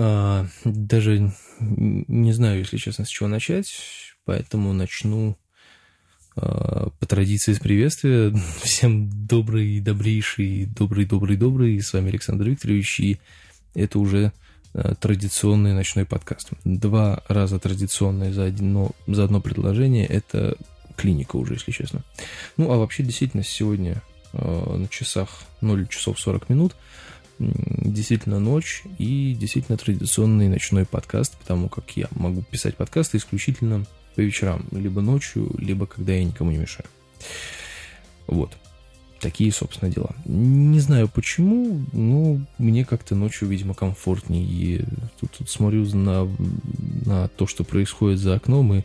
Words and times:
А, 0.00 0.46
даже 0.64 1.32
не 1.58 2.32
знаю, 2.32 2.60
если 2.60 2.76
честно, 2.76 3.04
с 3.04 3.08
чего 3.08 3.28
начать, 3.28 3.74
поэтому 4.24 4.72
начну 4.72 5.36
а, 6.36 6.90
по 7.00 7.06
традиции 7.06 7.52
с 7.52 7.58
приветствия. 7.58 8.32
Всем 8.62 9.10
добрый, 9.26 9.80
добрейший, 9.80 10.66
добрый, 10.66 11.04
добрый, 11.04 11.36
добрый. 11.36 11.80
С 11.82 11.92
вами 11.92 12.10
Александр 12.10 12.44
Викторович, 12.44 13.00
и 13.00 13.18
это 13.74 13.98
уже 13.98 14.32
а, 14.72 14.94
традиционный 14.94 15.72
ночной 15.72 16.04
подкаст. 16.04 16.50
Два 16.64 17.24
раза 17.26 17.58
традиционные 17.58 18.32
за 18.32 18.44
одно, 18.44 18.92
за 19.08 19.24
одно 19.24 19.40
предложение– 19.40 20.06
это 20.06 20.56
клиника 20.96 21.34
уже, 21.34 21.54
если 21.54 21.72
честно. 21.72 22.04
Ну, 22.56 22.70
а 22.70 22.76
вообще, 22.76 23.02
действительно, 23.02 23.42
сегодня 23.42 24.00
на 24.32 24.86
часах 24.88 25.42
0 25.60 25.88
часов 25.88 26.20
40 26.20 26.50
минут 26.50 26.76
действительно 27.38 28.40
ночь 28.40 28.82
и 28.98 29.34
действительно 29.38 29.78
традиционный 29.78 30.48
ночной 30.48 30.84
подкаст, 30.84 31.36
потому 31.38 31.68
как 31.68 31.96
я 31.96 32.08
могу 32.10 32.42
писать 32.42 32.76
подкасты 32.76 33.18
исключительно 33.18 33.84
по 34.14 34.20
вечерам, 34.20 34.64
либо 34.72 35.00
ночью, 35.00 35.54
либо 35.58 35.86
когда 35.86 36.12
я 36.12 36.24
никому 36.24 36.50
не 36.50 36.58
мешаю. 36.58 36.88
Вот. 38.26 38.56
Такие, 39.20 39.50
собственно, 39.52 39.90
дела. 39.90 40.14
Не 40.26 40.78
знаю 40.78 41.08
почему, 41.08 41.84
но 41.92 42.40
мне 42.58 42.84
как-то 42.84 43.16
ночью, 43.16 43.48
видимо, 43.48 43.74
комфортнее. 43.74 44.44
И 44.44 44.84
тут, 45.20 45.32
тут 45.32 45.50
смотрю 45.50 45.84
на, 45.96 46.28
на 47.04 47.28
то, 47.28 47.48
что 47.48 47.64
происходит 47.64 48.20
за 48.20 48.34
окном, 48.34 48.74
и 48.74 48.82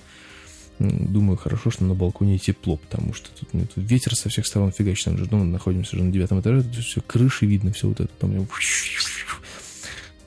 Думаю, 0.83 1.37
хорошо, 1.37 1.71
что 1.71 1.85
на 1.85 1.93
балконе 1.93 2.37
тепло, 2.37 2.75
потому 2.75 3.13
что 3.13 3.29
тут, 3.31 3.53
ну, 3.53 3.65
тут 3.65 3.89
ветер 3.89 4.15
со 4.15 4.27
всех 4.27 4.45
сторон 4.45 4.73
фигачит. 4.73 5.05
Там 5.05 5.17
же 5.17 5.25
дома 5.25 5.45
находимся 5.45 5.95
уже 5.95 6.03
на 6.03 6.11
девятом 6.11 6.41
этаже, 6.41 6.63
тут 6.63 6.83
все 6.83 6.99
крыши 6.99 7.45
видно, 7.45 7.71
все 7.71 7.87
вот 7.87 8.01
это 8.01 8.11
там 8.19 8.45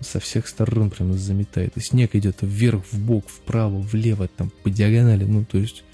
со 0.01 0.19
всех 0.19 0.49
сторон 0.49 0.91
прям 0.91 1.13
заметает. 1.13 1.77
И 1.77 1.81
снег 1.81 2.15
идет 2.15 2.39
вверх, 2.41 2.85
в 2.91 2.99
бок, 2.99 3.29
вправо, 3.29 3.79
влево, 3.79 4.29
там 4.29 4.51
по 4.63 4.71
диагонали. 4.71 5.25
Ну, 5.25 5.45
то 5.45 5.59
есть, 5.59 5.85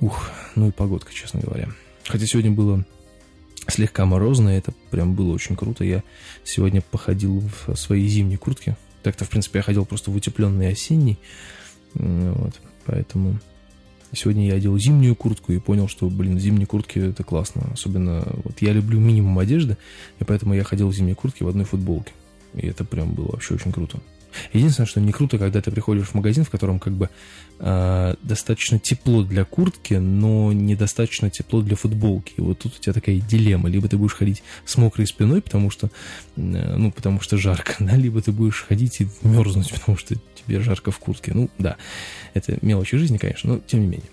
ух, 0.00 0.30
ну 0.56 0.68
и 0.68 0.70
погодка, 0.70 1.12
честно 1.14 1.40
говоря. 1.40 1.70
Хотя 2.06 2.26
сегодня 2.26 2.50
было 2.50 2.84
слегка 3.66 4.04
морозно, 4.04 4.50
это 4.50 4.74
прям 4.90 5.14
было 5.14 5.32
очень 5.32 5.56
круто. 5.56 5.84
Я 5.84 6.02
сегодня 6.44 6.82
походил 6.82 7.42
в 7.66 7.76
своей 7.76 8.08
зимней 8.08 8.36
куртке. 8.36 8.76
Так-то, 9.02 9.24
в 9.24 9.30
принципе, 9.30 9.60
я 9.60 9.62
ходил 9.62 9.86
просто 9.86 10.10
в 10.10 10.16
утепленный 10.16 10.68
осенний. 10.68 11.18
Вот. 11.94 12.60
Поэтому 12.84 13.38
сегодня 14.14 14.46
я 14.46 14.54
одел 14.54 14.78
зимнюю 14.78 15.14
куртку 15.14 15.52
и 15.52 15.58
понял, 15.58 15.88
что, 15.88 16.08
блин, 16.08 16.38
зимние 16.38 16.66
куртки 16.66 16.98
это 16.98 17.24
классно. 17.24 17.70
Особенно, 17.72 18.26
вот 18.44 18.60
я 18.60 18.72
люблю 18.72 18.98
минимум 19.00 19.38
одежды, 19.38 19.76
и 20.20 20.24
поэтому 20.24 20.54
я 20.54 20.64
ходил 20.64 20.88
в 20.88 20.94
зимней 20.94 21.14
куртке 21.14 21.44
в 21.44 21.48
одной 21.48 21.64
футболке. 21.64 22.12
И 22.54 22.66
это 22.66 22.84
прям 22.84 23.12
было 23.12 23.32
вообще 23.32 23.54
очень 23.54 23.72
круто. 23.72 24.00
Единственное, 24.52 24.86
что 24.86 25.00
не 25.00 25.12
круто, 25.12 25.38
когда 25.38 25.60
ты 25.60 25.70
приходишь 25.70 26.08
в 26.08 26.14
магазин, 26.14 26.44
в 26.44 26.50
котором 26.50 26.78
как 26.78 26.92
бы 26.94 27.10
э, 27.58 28.14
достаточно 28.22 28.78
тепло 28.78 29.22
для 29.22 29.44
куртки, 29.44 29.94
но 29.94 30.52
недостаточно 30.52 31.30
тепло 31.30 31.62
для 31.62 31.76
футболки. 31.76 32.34
И 32.36 32.40
вот 32.40 32.58
тут 32.60 32.76
у 32.76 32.80
тебя 32.80 32.92
такая 32.92 33.16
дилемма. 33.20 33.68
Либо 33.68 33.88
ты 33.88 33.96
будешь 33.96 34.14
ходить 34.14 34.42
с 34.64 34.76
мокрой 34.76 35.06
спиной, 35.06 35.42
потому 35.42 35.70
что, 35.70 35.90
э, 36.36 36.76
ну, 36.76 36.90
потому 36.90 37.20
что 37.20 37.36
жарко, 37.36 37.74
да, 37.78 37.96
либо 37.96 38.20
ты 38.22 38.32
будешь 38.32 38.64
ходить 38.68 39.00
и 39.00 39.08
мерзнуть, 39.22 39.70
потому 39.72 39.96
что 39.96 40.14
тебе 40.34 40.60
жарко 40.60 40.90
в 40.90 40.98
куртке. 40.98 41.32
Ну, 41.34 41.50
да, 41.58 41.76
это 42.34 42.58
мелочи 42.62 42.96
жизни, 42.96 43.18
конечно, 43.18 43.54
но 43.54 43.60
тем 43.60 43.80
не 43.80 43.86
менее. 43.86 44.08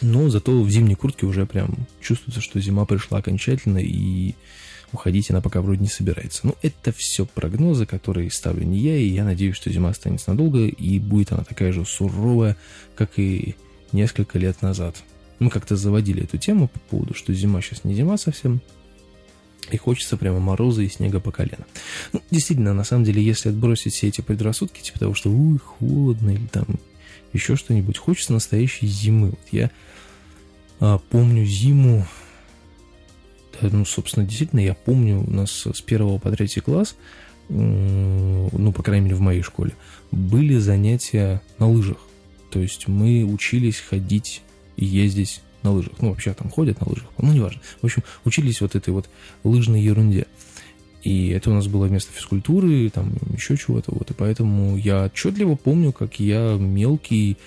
Но 0.00 0.28
зато 0.30 0.60
в 0.60 0.68
зимней 0.68 0.96
куртке 0.96 1.26
уже 1.26 1.46
прям 1.46 1.86
чувствуется, 2.00 2.40
что 2.40 2.60
зима 2.60 2.84
пришла 2.86 3.18
окончательно, 3.18 3.78
и 3.78 4.34
уходить 4.92 5.30
она 5.30 5.40
пока 5.40 5.60
вроде 5.60 5.80
не 5.80 5.88
собирается. 5.88 6.46
Ну, 6.46 6.56
это 6.62 6.92
все 6.92 7.26
прогнозы, 7.26 7.86
которые 7.86 8.30
ставлю 8.30 8.64
не 8.64 8.78
я, 8.78 8.96
и 8.96 9.06
я 9.06 9.24
надеюсь, 9.24 9.56
что 9.56 9.70
зима 9.70 9.90
останется 9.90 10.30
надолго, 10.30 10.66
и 10.66 10.98
будет 10.98 11.32
она 11.32 11.44
такая 11.44 11.72
же 11.72 11.84
суровая, 11.84 12.56
как 12.94 13.18
и 13.18 13.56
несколько 13.92 14.38
лет 14.38 14.62
назад. 14.62 14.96
Мы 15.38 15.50
как-то 15.50 15.76
заводили 15.76 16.24
эту 16.24 16.38
тему 16.38 16.68
по 16.68 16.78
поводу, 16.78 17.14
что 17.14 17.32
зима 17.34 17.60
сейчас 17.60 17.84
не 17.84 17.94
зима 17.94 18.16
совсем, 18.16 18.60
и 19.70 19.76
хочется 19.76 20.16
прямо 20.16 20.40
мороза 20.40 20.82
и 20.82 20.88
снега 20.88 21.20
по 21.20 21.30
колено. 21.30 21.64
Ну, 22.12 22.22
действительно, 22.30 22.74
на 22.74 22.84
самом 22.84 23.04
деле, 23.04 23.22
если 23.22 23.48
отбросить 23.48 23.94
все 23.94 24.08
эти 24.08 24.20
предрассудки, 24.20 24.80
типа 24.80 24.98
того, 24.98 25.14
что 25.14 25.30
уй, 25.30 25.58
холодно 25.58 26.30
или 26.30 26.46
там 26.46 26.66
еще 27.32 27.56
что-нибудь, 27.56 27.96
хочется 27.96 28.32
настоящей 28.32 28.86
зимы. 28.86 29.30
Вот 29.30 29.40
я 29.50 29.70
а, 30.80 30.98
помню 30.98 31.44
зиму 31.44 32.06
ну, 33.70 33.84
собственно, 33.84 34.26
действительно, 34.26 34.60
я 34.60 34.74
помню, 34.74 35.24
у 35.26 35.30
нас 35.30 35.66
с 35.72 35.80
первого 35.80 36.18
по 36.18 36.30
третий 36.30 36.60
класс, 36.60 36.96
ну, 37.48 38.72
по 38.74 38.82
крайней 38.82 39.06
мере, 39.06 39.16
в 39.16 39.20
моей 39.20 39.42
школе, 39.42 39.72
были 40.10 40.56
занятия 40.58 41.42
на 41.58 41.68
лыжах. 41.68 41.98
То 42.50 42.60
есть 42.60 42.88
мы 42.88 43.24
учились 43.24 43.78
ходить 43.78 44.42
и 44.76 44.84
ездить 44.84 45.42
на 45.62 45.72
лыжах. 45.72 45.92
Ну, 46.00 46.10
вообще 46.10 46.34
там 46.34 46.50
ходят 46.50 46.80
на 46.80 46.88
лыжах, 46.88 47.08
ну, 47.18 47.32
неважно. 47.32 47.60
В 47.80 47.84
общем, 47.84 48.02
учились 48.24 48.60
вот 48.60 48.74
этой 48.74 48.90
вот 48.90 49.08
лыжной 49.44 49.82
ерунде. 49.82 50.26
И 51.02 51.30
это 51.30 51.50
у 51.50 51.54
нас 51.54 51.66
было 51.66 51.86
вместо 51.86 52.12
физкультуры, 52.12 52.88
там 52.90 53.14
еще 53.34 53.56
чего-то. 53.56 53.92
Вот, 53.92 54.10
и 54.10 54.14
поэтому 54.14 54.76
я 54.76 55.06
отчетливо 55.06 55.56
помню, 55.56 55.92
как 55.92 56.20
я 56.20 56.56
мелкий 56.58 57.32
Э, 57.32 57.38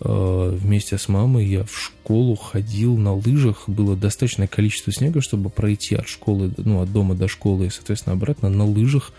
вместе 0.00 0.96
с 0.96 1.08
мамой 1.08 1.46
я 1.46 1.64
в 1.64 1.76
школу 1.76 2.34
ходил 2.34 2.96
на 2.96 3.14
лыжах. 3.14 3.68
Было 3.68 3.96
достаточное 3.96 4.46
количество 4.46 4.92
снега, 4.92 5.20
чтобы 5.20 5.50
пройти 5.50 5.94
от 5.94 6.08
школы, 6.08 6.52
ну, 6.56 6.80
от 6.80 6.90
дома 6.92 7.14
до 7.14 7.28
школы 7.28 7.66
и, 7.66 7.70
соответственно, 7.70 8.14
обратно 8.14 8.48
на 8.48 8.64
лыжах 8.64 9.12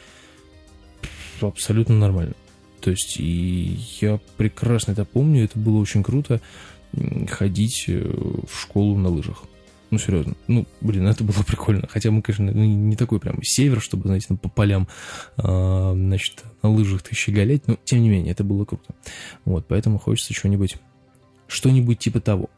абсолютно 1.42 1.96
нормально. 1.96 2.34
То 2.82 2.92
есть, 2.92 3.18
и 3.20 3.80
я 4.02 4.20
прекрасно 4.38 4.94
это 4.94 5.06
помню, 5.06 5.44
это 5.44 5.58
было 5.60 5.78
очень 5.78 6.04
круто 6.04 6.42
ходить 7.30 7.86
э, 7.88 8.02
в 8.02 8.60
школу 8.60 8.98
на 8.98 9.10
лыжах. 9.10 9.44
Ну, 9.92 9.98
серьезно. 9.98 10.36
Ну, 10.48 10.66
блин, 10.80 11.06
это 11.06 11.24
было 11.24 11.44
прикольно. 11.48 11.88
Хотя 11.88 12.12
мы, 12.12 12.22
конечно, 12.22 12.52
ну, 12.52 12.64
не 12.64 12.96
такой 12.96 13.20
прям 13.20 13.44
север, 13.44 13.82
чтобы, 13.82 14.08
знаете, 14.08 14.34
по 14.42 14.50
полям, 14.50 14.88
а, 15.38 15.94
значит, 15.94 16.44
на 16.64 16.70
лыжах-то 16.70 17.14
щеголять, 17.14 17.68
но, 17.68 17.78
тем 17.84 18.02
не 18.02 18.10
менее, 18.10 18.32
это 18.32 18.44
было 18.44 18.66
круто. 18.66 18.96
Вот, 19.46 19.68
поэтому 19.68 20.00
хочется 20.00 20.34
что-нибудь, 20.34 20.78
что-нибудь 21.48 22.00
типа 22.00 22.22
того. 22.22 22.50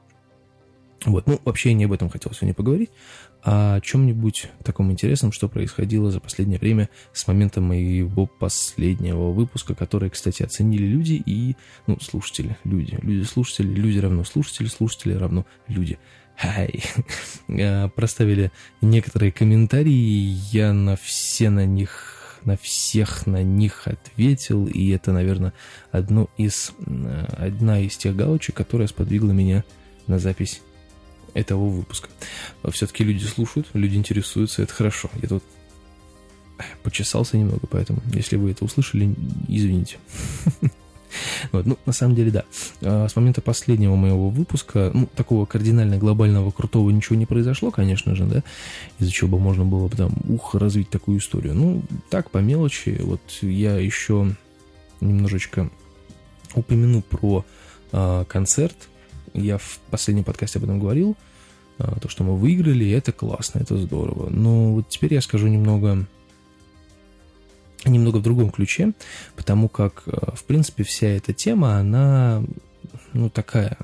Вот, 1.05 1.27
ну, 1.27 1.41
вообще 1.43 1.69
я 1.69 1.75
не 1.75 1.83
об 1.83 1.91
этом 1.91 2.09
хотел 2.09 2.31
сегодня 2.31 2.53
поговорить, 2.53 2.89
а 3.43 3.75
о 3.75 3.81
чем-нибудь 3.81 4.49
таком 4.63 4.89
интересном, 4.91 5.33
что 5.33 5.49
происходило 5.49 6.11
за 6.11 6.21
последнее 6.21 6.59
время 6.59 6.87
с 7.11 7.27
момента 7.27 7.59
моего 7.59 8.25
последнего 8.25 9.31
выпуска, 9.31 9.75
который, 9.75 10.09
кстати, 10.09 10.43
оценили 10.43 10.85
люди 10.85 11.21
и, 11.25 11.57
ну, 11.87 11.99
слушатели, 11.99 12.57
люди, 12.63 12.97
люди-слушатели, 13.01 13.67
люди 13.67 13.99
равно 13.99 14.23
слушатели, 14.23 14.67
слушатели 14.67 15.13
равно 15.13 15.45
люди. 15.67 15.99
Хай. 16.35 16.83
Проставили 17.95 18.51
некоторые 18.81 19.31
комментарии, 19.31 20.37
я 20.51 20.73
на 20.73 20.95
все 20.95 21.49
на 21.49 21.65
них, 21.65 22.39
на 22.43 22.57
всех 22.57 23.27
на 23.27 23.43
них 23.43 23.87
ответил, 23.87 24.67
и 24.67 24.89
это, 24.89 25.11
наверное, 25.11 25.53
одно 25.91 26.29
из, 26.37 26.73
одна 27.37 27.79
из 27.79 27.97
тех 27.97 28.15
галочек, 28.15 28.55
которая 28.55 28.87
сподвигла 28.87 29.31
меня 29.31 29.63
на 30.07 30.19
запись 30.19 30.61
этого 31.33 31.67
выпуска. 31.67 32.09
Все-таки 32.71 33.03
люди 33.03 33.23
слушают, 33.25 33.67
люди 33.73 33.95
интересуются, 33.95 34.63
это 34.63 34.73
хорошо. 34.73 35.09
Я 35.21 35.29
тут 35.29 35.43
почесался 36.83 37.37
немного, 37.37 37.67
поэтому, 37.67 38.01
если 38.13 38.35
вы 38.35 38.51
это 38.51 38.65
услышали, 38.65 39.15
извините. 39.47 39.97
Вот, 41.53 41.67
ну, 41.67 41.77
на 41.85 41.93
самом 41.93 42.15
деле, 42.15 42.31
да. 42.31 42.43
А, 42.81 43.07
с 43.07 43.15
момента 43.15 43.41
последнего 43.41 43.95
моего 43.95 44.29
выпуска, 44.29 44.91
ну, 44.93 45.07
такого 45.15 45.45
кардинально 45.45 45.97
глобального 45.97 46.49
крутого 46.51 46.89
ничего 46.89 47.15
не 47.15 47.27
произошло, 47.27 47.69
конечно 47.69 48.15
же, 48.15 48.25
да, 48.25 48.43
из-за 48.99 49.11
чего 49.11 49.29
бы 49.29 49.39
можно 49.39 49.63
было 49.63 49.87
бы 49.87 49.95
там, 49.95 50.13
ух, 50.27 50.55
развить 50.55 50.89
такую 50.89 51.19
историю. 51.19 51.53
Ну, 51.53 51.83
так, 52.09 52.31
по 52.31 52.39
мелочи, 52.39 52.99
вот 53.01 53.21
я 53.41 53.77
еще 53.77 54.35
немножечко 54.99 55.69
упомяну 56.55 57.03
про 57.03 57.45
а, 57.91 58.25
концерт. 58.25 58.75
Я 59.35 59.59
в 59.59 59.79
последнем 59.91 60.23
подкасте 60.23 60.57
об 60.57 60.65
этом 60.65 60.79
говорил, 60.79 61.15
а, 61.77 61.99
то, 61.99 62.09
что 62.09 62.23
мы 62.23 62.35
выиграли, 62.35 62.89
это 62.89 63.11
классно, 63.11 63.59
это 63.59 63.77
здорово. 63.77 64.29
Но 64.31 64.73
вот 64.73 64.89
теперь 64.89 65.13
я 65.13 65.21
скажу 65.21 65.47
немного 65.47 66.07
немного 67.89 68.17
в 68.17 68.23
другом 68.23 68.51
ключе, 68.51 68.93
потому 69.35 69.69
как, 69.69 70.03
э, 70.05 70.11
в 70.35 70.43
принципе, 70.45 70.83
вся 70.83 71.07
эта 71.07 71.33
тема, 71.33 71.77
она, 71.77 72.43
ну, 73.13 73.29
такая, 73.29 73.77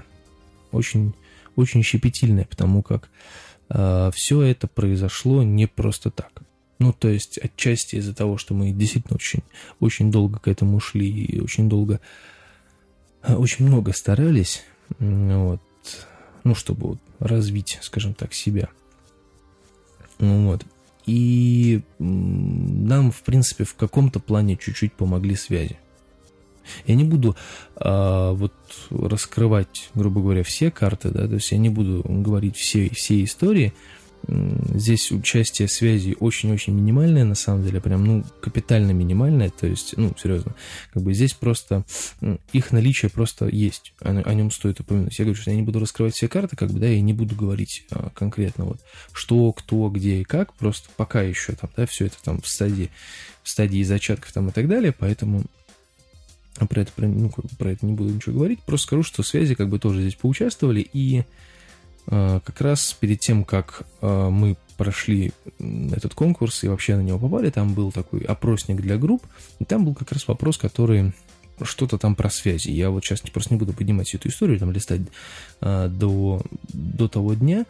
очень, 0.72 1.14
очень 1.56 1.84
щепетильная, 1.84 2.46
потому 2.46 2.84
как 2.84 3.10
э, 3.70 4.12
все 4.14 4.42
это 4.42 4.68
произошло 4.68 5.44
не 5.44 5.68
просто 5.68 6.12
так. 6.12 6.42
Ну, 6.80 6.94
то 6.94 7.10
есть, 7.10 7.38
отчасти 7.38 7.98
из-за 7.98 8.16
того, 8.16 8.38
что 8.38 8.54
мы 8.54 8.72
действительно 8.72 9.16
очень, 9.16 9.44
очень 9.80 10.12
долго 10.12 10.40
к 10.40 10.48
этому 10.48 10.80
шли 10.80 11.10
и 11.10 11.40
очень 11.40 11.68
долго, 11.68 12.00
э, 13.24 13.36
очень 13.36 13.66
много 13.66 13.94
старались, 13.94 14.64
вот, 15.00 15.62
ну, 16.44 16.56
чтобы 16.56 16.88
вот 16.88 17.00
развить, 17.20 17.80
скажем 17.82 18.14
так, 18.14 18.34
себя. 18.34 18.70
Ну, 20.20 20.48
вот. 20.48 20.66
И 21.10 21.82
нам, 21.98 23.12
в 23.12 23.24
принципе, 23.24 23.64
в 23.64 23.74
каком-то 23.74 24.20
плане 24.20 24.58
чуть-чуть 24.58 24.94
помогли 24.94 25.36
связи. 25.36 25.76
Я 26.86 26.94
не 26.94 27.04
буду 27.04 27.36
а, 27.76 28.34
вот 28.34 28.54
раскрывать, 28.92 29.90
грубо 29.96 30.22
говоря, 30.22 30.44
все 30.44 30.70
карты, 30.70 31.10
да, 31.10 31.28
то 31.28 31.34
есть 31.34 31.52
я 31.52 31.58
не 31.58 31.70
буду 31.70 32.04
говорить 32.08 32.58
все, 32.58 32.90
все 32.90 33.24
истории, 33.24 33.74
Здесь 34.28 35.12
участие 35.12 35.68
связи 35.68 36.16
очень-очень 36.20 36.74
минимальное, 36.74 37.24
на 37.24 37.36
самом 37.36 37.64
деле, 37.64 37.82
прям, 37.82 38.06
ну, 38.06 38.24
капитально 38.42 38.92
минимальное, 38.92 39.50
то 39.50 39.66
есть, 39.66 39.96
ну, 39.98 40.14
серьезно, 40.22 40.56
как 40.94 41.04
бы 41.04 41.14
здесь 41.14 41.34
просто 41.34 41.84
их 42.52 42.72
наличие 42.72 43.10
просто 43.10 43.48
есть, 43.48 43.94
о, 44.02 44.10
о 44.10 44.34
нем 44.34 44.52
стоит 44.52 44.80
упомянуть. 44.80 45.18
Я 45.18 45.26
говорю, 45.26 45.42
что 45.42 45.52
я 45.52 45.58
не 45.58 45.64
буду 45.64 45.80
раскрывать 45.80 46.16
все 46.16 46.28
карты, 46.28 46.56
как 46.56 46.70
бы, 46.72 46.80
да, 46.80 46.88
я 46.88 47.02
не 47.02 47.14
буду 47.14 47.36
говорить 47.36 47.86
а, 47.92 48.10
конкретно 48.14 48.66
вот, 48.66 48.80
что, 49.14 49.52
кто, 49.54 49.90
где 49.90 50.22
и 50.22 50.24
как, 50.24 50.54
просто 50.54 50.90
пока 50.96 51.22
еще 51.22 51.54
там, 51.54 51.70
да, 51.76 51.86
все 51.86 52.06
это 52.06 52.18
там 52.24 52.42
в 52.42 52.48
стадии, 52.48 52.92
в 53.42 53.50
стадии 53.50 53.84
зачатков 53.84 54.32
там 54.32 54.50
и 54.50 54.52
так 54.52 54.68
далее, 54.68 54.92
поэтому 54.92 55.44
про 56.68 56.82
это, 56.82 56.92
про, 56.92 57.08
ну, 57.08 57.32
про 57.58 57.72
это 57.72 57.86
не 57.86 57.94
буду 57.94 58.14
ничего 58.14 58.36
говорить, 58.36 58.62
просто 58.64 58.88
скажу, 58.88 59.04
что 59.04 59.24
связи 59.24 59.56
как 59.56 59.70
бы 59.70 59.80
тоже 59.80 60.02
здесь 60.02 60.16
поучаствовали, 60.16 60.82
и 60.82 61.20
а, 61.20 61.26
как 62.10 62.62
раз 62.62 62.98
перед 63.00 63.20
тем, 63.20 63.44
как 63.44 63.84
а, 64.02 64.30
мы 64.30 64.58
прошли 64.78 65.32
этот 65.92 66.16
конкурс 66.16 66.64
и 66.64 66.68
вообще 66.68 66.96
на 66.96 67.02
него 67.02 67.20
попали, 67.20 67.50
там 67.50 67.74
был 67.74 67.92
такой 67.92 68.22
опросник 68.22 68.78
для 68.78 68.98
групп, 68.98 69.24
и 69.60 69.66
там 69.66 69.86
был 69.86 69.94
как 69.94 70.12
раз 70.12 70.28
вопрос, 70.28 70.58
который 70.58 71.14
что-то 71.62 71.98
там 71.98 72.16
про 72.16 72.30
связи. 72.30 72.70
Я 72.72 72.90
вот 72.90 73.04
сейчас 73.04 73.20
просто 73.20 73.54
не 73.54 73.60
буду 73.60 73.74
поднимать 73.74 74.14
эту 74.16 74.30
историю, 74.30 74.58
там 74.58 74.72
листать 74.72 75.02
а, 75.62 75.88
до, 75.88 76.42
до 76.74 77.08
того 77.08 77.34
дня. 77.36 77.66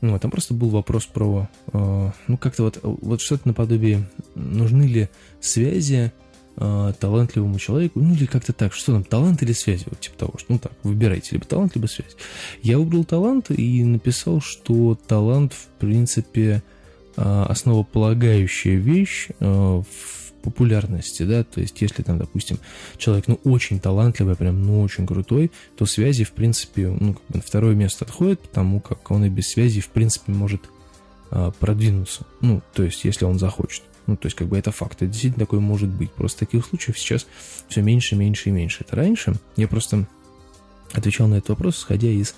Ну, 0.00 0.18
там 0.18 0.30
просто 0.30 0.52
был 0.52 0.68
вопрос 0.68 1.06
про, 1.06 1.48
ну, 1.72 2.36
как-то 2.38 2.64
вот, 2.64 2.78
вот 2.82 3.22
что-то 3.22 3.48
наподобие, 3.48 4.06
нужны 4.34 4.82
ли 4.82 5.08
связи 5.40 6.12
э, 6.56 6.92
талантливому 6.98 7.58
человеку, 7.58 8.00
ну 8.00 8.14
или 8.14 8.26
как-то 8.26 8.52
так, 8.52 8.72
что 8.72 8.92
там, 8.92 9.04
талант 9.04 9.42
или 9.42 9.52
связь, 9.52 9.84
вот 9.86 10.00
типа 10.00 10.18
того, 10.18 10.34
что, 10.38 10.52
ну 10.52 10.58
так, 10.58 10.72
выбирайте, 10.82 11.30
либо 11.32 11.44
талант, 11.44 11.74
либо 11.74 11.86
связь. 11.86 12.16
Я 12.62 12.78
выбрал 12.78 13.04
талант 13.04 13.50
и 13.50 13.84
написал, 13.84 14.40
что 14.40 14.98
талант, 15.06 15.52
в 15.52 15.66
принципе, 15.78 16.62
э, 17.16 17.44
основополагающая 17.48 18.76
вещь 18.76 19.28
э, 19.40 19.44
в 19.44 20.24
популярности, 20.42 21.22
да, 21.22 21.42
то 21.42 21.60
есть 21.60 21.80
если 21.80 22.02
там, 22.02 22.18
допустим, 22.18 22.58
человек, 22.98 23.28
ну, 23.28 23.40
очень 23.44 23.80
талантливый, 23.80 24.36
прям, 24.36 24.62
ну, 24.62 24.82
очень 24.82 25.06
крутой, 25.06 25.50
то 25.76 25.86
связи, 25.86 26.24
в 26.24 26.32
принципе, 26.32 26.88
ну, 26.88 27.14
как 27.14 27.22
бы 27.28 27.36
на 27.36 27.40
второе 27.40 27.74
место 27.74 28.04
отходит, 28.04 28.40
потому 28.40 28.80
как 28.80 29.10
он 29.10 29.24
и 29.24 29.30
без 29.30 29.48
связи, 29.48 29.80
в 29.80 29.88
принципе, 29.88 30.32
может 30.32 30.60
а, 31.30 31.50
продвинуться, 31.50 32.26
ну, 32.42 32.62
то 32.74 32.82
есть 32.82 33.04
если 33.04 33.24
он 33.24 33.38
захочет. 33.38 33.82
Ну, 34.06 34.16
то 34.16 34.26
есть, 34.26 34.36
как 34.36 34.48
бы 34.48 34.58
это 34.58 34.70
факт. 34.70 34.96
Это 35.02 35.06
действительно 35.06 35.44
такое 35.44 35.60
может 35.60 35.88
быть. 35.88 36.12
Просто 36.12 36.40
таких 36.40 36.66
случаев 36.66 36.98
сейчас 36.98 37.26
все 37.68 37.82
меньше, 37.82 38.16
меньше 38.16 38.50
и 38.50 38.52
меньше. 38.52 38.84
Это 38.86 38.96
раньше 38.96 39.34
я 39.56 39.68
просто 39.68 40.06
отвечал 40.92 41.28
на 41.28 41.36
этот 41.36 41.50
вопрос, 41.50 41.78
исходя 41.78 42.08
из, 42.08 42.34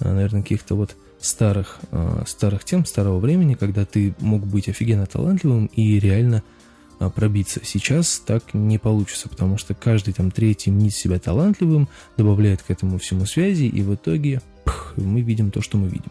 э, 0.00 0.12
наверное, 0.12 0.42
каких-то 0.42 0.74
вот 0.74 0.96
старых, 1.20 1.78
э, 1.90 2.22
старых 2.26 2.64
тем, 2.64 2.84
старого 2.84 3.18
времени, 3.18 3.54
когда 3.54 3.84
ты 3.84 4.14
мог 4.20 4.46
быть 4.46 4.68
офигенно 4.68 5.06
талантливым 5.06 5.66
и 5.66 5.98
реально 5.98 6.42
э, 6.98 7.10
пробиться. 7.10 7.60
Сейчас 7.62 8.22
так 8.24 8.54
не 8.54 8.78
получится, 8.78 9.28
потому 9.28 9.58
что 9.58 9.74
каждый 9.74 10.14
там 10.14 10.30
третий 10.30 10.70
мнит 10.70 10.94
себя 10.94 11.18
талантливым, 11.18 11.88
добавляет 12.16 12.62
к 12.62 12.70
этому 12.70 12.98
всему 12.98 13.26
связи, 13.26 13.64
и 13.64 13.82
в 13.82 13.94
итоге 13.94 14.40
пх, 14.64 14.94
мы 14.96 15.20
видим 15.20 15.50
то, 15.50 15.60
что 15.60 15.76
мы 15.76 15.88
видим. 15.88 16.10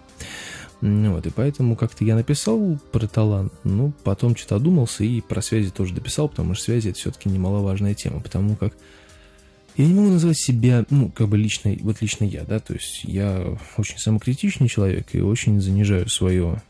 Вот, 0.81 1.26
и 1.26 1.30
поэтому 1.30 1.76
как-то 1.76 2.06
я 2.06 2.16
написал 2.16 2.80
про 2.92 3.06
талант, 3.08 3.52
ну, 3.66 3.92
потом 4.04 4.36
что-то 4.36 4.56
одумался 4.56 5.04
и 5.04 5.20
про 5.20 5.42
связи 5.42 5.72
тоже 5.72 5.94
дописал, 5.94 6.30
потому 6.30 6.54
что 6.54 6.66
связи 6.66 6.90
это 6.90 7.00
все-таки 7.00 7.28
немаловажная 7.28 7.94
тема, 7.94 8.22
потому 8.22 8.56
как 8.56 8.74
я 9.76 9.86
не 9.86 9.94
могу 9.94 10.10
назвать 10.10 10.38
себя, 10.38 10.86
ну, 10.90 11.10
как 11.10 11.28
бы 11.28 11.38
лично, 11.38 11.76
вот 11.81 12.02
лично 12.02 12.24
я, 12.24 12.44
да, 12.44 12.60
то 12.60 12.74
есть 12.74 13.04
я 13.04 13.58
очень 13.78 13.98
самокритичный 13.98 14.70
человек 14.70 15.08
и 15.14 15.22
очень 15.22 15.62
занижаю 15.62 16.10
свое 16.10 16.62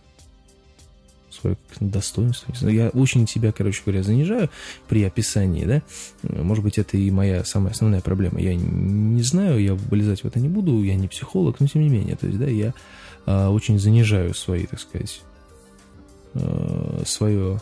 свое 1.40 1.58
достоинство. 1.80 2.68
Я 2.68 2.90
очень 2.90 3.28
себя, 3.28 3.52
короче 3.52 3.82
говоря, 3.86 4.04
занижаю 4.04 4.50
при 4.88 5.04
описании, 5.04 5.66
да. 5.66 5.82
Может 6.24 6.64
быть, 6.64 6.78
это 6.78 6.98
и 6.98 7.10
моя 7.12 7.44
самая 7.44 7.72
основная 7.72 8.02
проблема. 8.02 8.40
Я 8.40 8.56
не 8.56 9.24
знаю, 9.24 9.62
я 9.62 9.76
вылезать 9.76 10.24
в 10.24 10.28
это 10.28 10.40
не 10.40 10.50
буду, 10.50 10.84
я 10.84 10.96
не 10.96 11.08
психолог, 11.08 11.60
но 11.60 11.68
тем 11.68 11.82
не 11.82 11.90
менее, 11.90 12.16
то 12.16 12.28
есть, 12.28 12.40
да, 12.40 12.48
я 12.48 12.74
а, 13.26 13.50
очень 13.50 13.80
занижаю 13.80 14.34
свои, 14.34 14.66
так 14.66 14.80
сказать, 14.80 15.22
а, 16.34 17.04
свое 17.06 17.62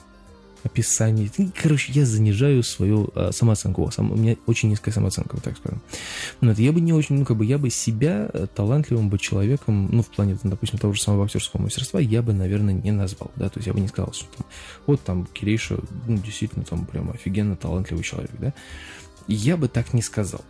описание. 0.63 1.29
Ну, 1.37 1.51
короче, 1.61 1.91
я 1.93 2.05
занижаю 2.05 2.63
свою 2.63 3.09
а, 3.15 3.31
самооценку. 3.31 3.89
Сам, 3.91 4.11
у 4.11 4.15
меня 4.15 4.35
очень 4.45 4.69
низкая 4.69 4.93
самооценка, 4.93 5.35
вот 5.35 5.43
так 5.43 5.57
скажем. 5.57 5.81
Но 6.41 6.51
это 6.51 6.61
я 6.61 6.71
бы 6.71 6.81
не 6.81 6.93
очень, 6.93 7.17
ну, 7.17 7.25
как 7.25 7.37
бы, 7.37 7.45
я 7.45 7.57
бы 7.57 7.69
себя 7.69 8.29
э, 8.33 8.47
талантливым 8.53 9.09
бы 9.09 9.17
человеком, 9.17 9.89
ну, 9.91 10.01
в 10.01 10.07
плане, 10.07 10.35
там, 10.35 10.51
допустим, 10.51 10.79
того 10.79 10.93
же 10.93 11.01
самого 11.01 11.25
актерского 11.25 11.61
мастерства, 11.61 11.99
я 11.99 12.21
бы, 12.21 12.33
наверное, 12.33 12.73
не 12.73 12.91
назвал, 12.91 13.31
да, 13.35 13.49
то 13.49 13.59
есть 13.59 13.67
я 13.67 13.73
бы 13.73 13.79
не 13.79 13.87
сказал, 13.87 14.13
что 14.13 14.25
там, 14.35 14.45
вот 14.85 15.01
там 15.01 15.25
Кирейша, 15.25 15.79
ну, 16.07 16.17
действительно, 16.17 16.65
там, 16.65 16.85
прям 16.85 17.09
офигенно 17.11 17.55
талантливый 17.55 18.03
человек, 18.03 18.31
да. 18.39 18.53
Я 19.27 19.57
бы 19.57 19.67
так 19.67 19.93
не 19.93 20.01
сказал. 20.01 20.43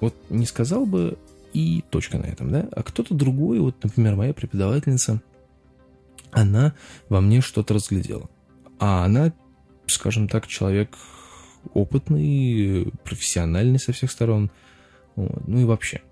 Вот 0.00 0.14
не 0.30 0.46
сказал 0.46 0.86
бы, 0.86 1.18
и 1.52 1.82
точка 1.90 2.18
на 2.18 2.26
этом, 2.26 2.50
да. 2.50 2.68
А 2.72 2.82
кто-то 2.82 3.14
другой, 3.14 3.58
вот, 3.60 3.82
например, 3.82 4.16
моя 4.16 4.32
преподавательница, 4.32 5.20
она 6.30 6.74
во 7.08 7.20
мне 7.20 7.40
что-то 7.40 7.74
разглядела. 7.74 8.28
А 8.78 9.04
она, 9.04 9.32
скажем 9.86 10.28
так, 10.28 10.46
человек 10.46 10.96
опытный, 11.74 12.92
профессиональный 13.04 13.78
со 13.78 13.92
всех 13.92 14.10
сторон, 14.10 14.50
вот, 15.16 15.46
ну 15.46 15.60
и 15.60 15.64
вообще. 15.64 16.02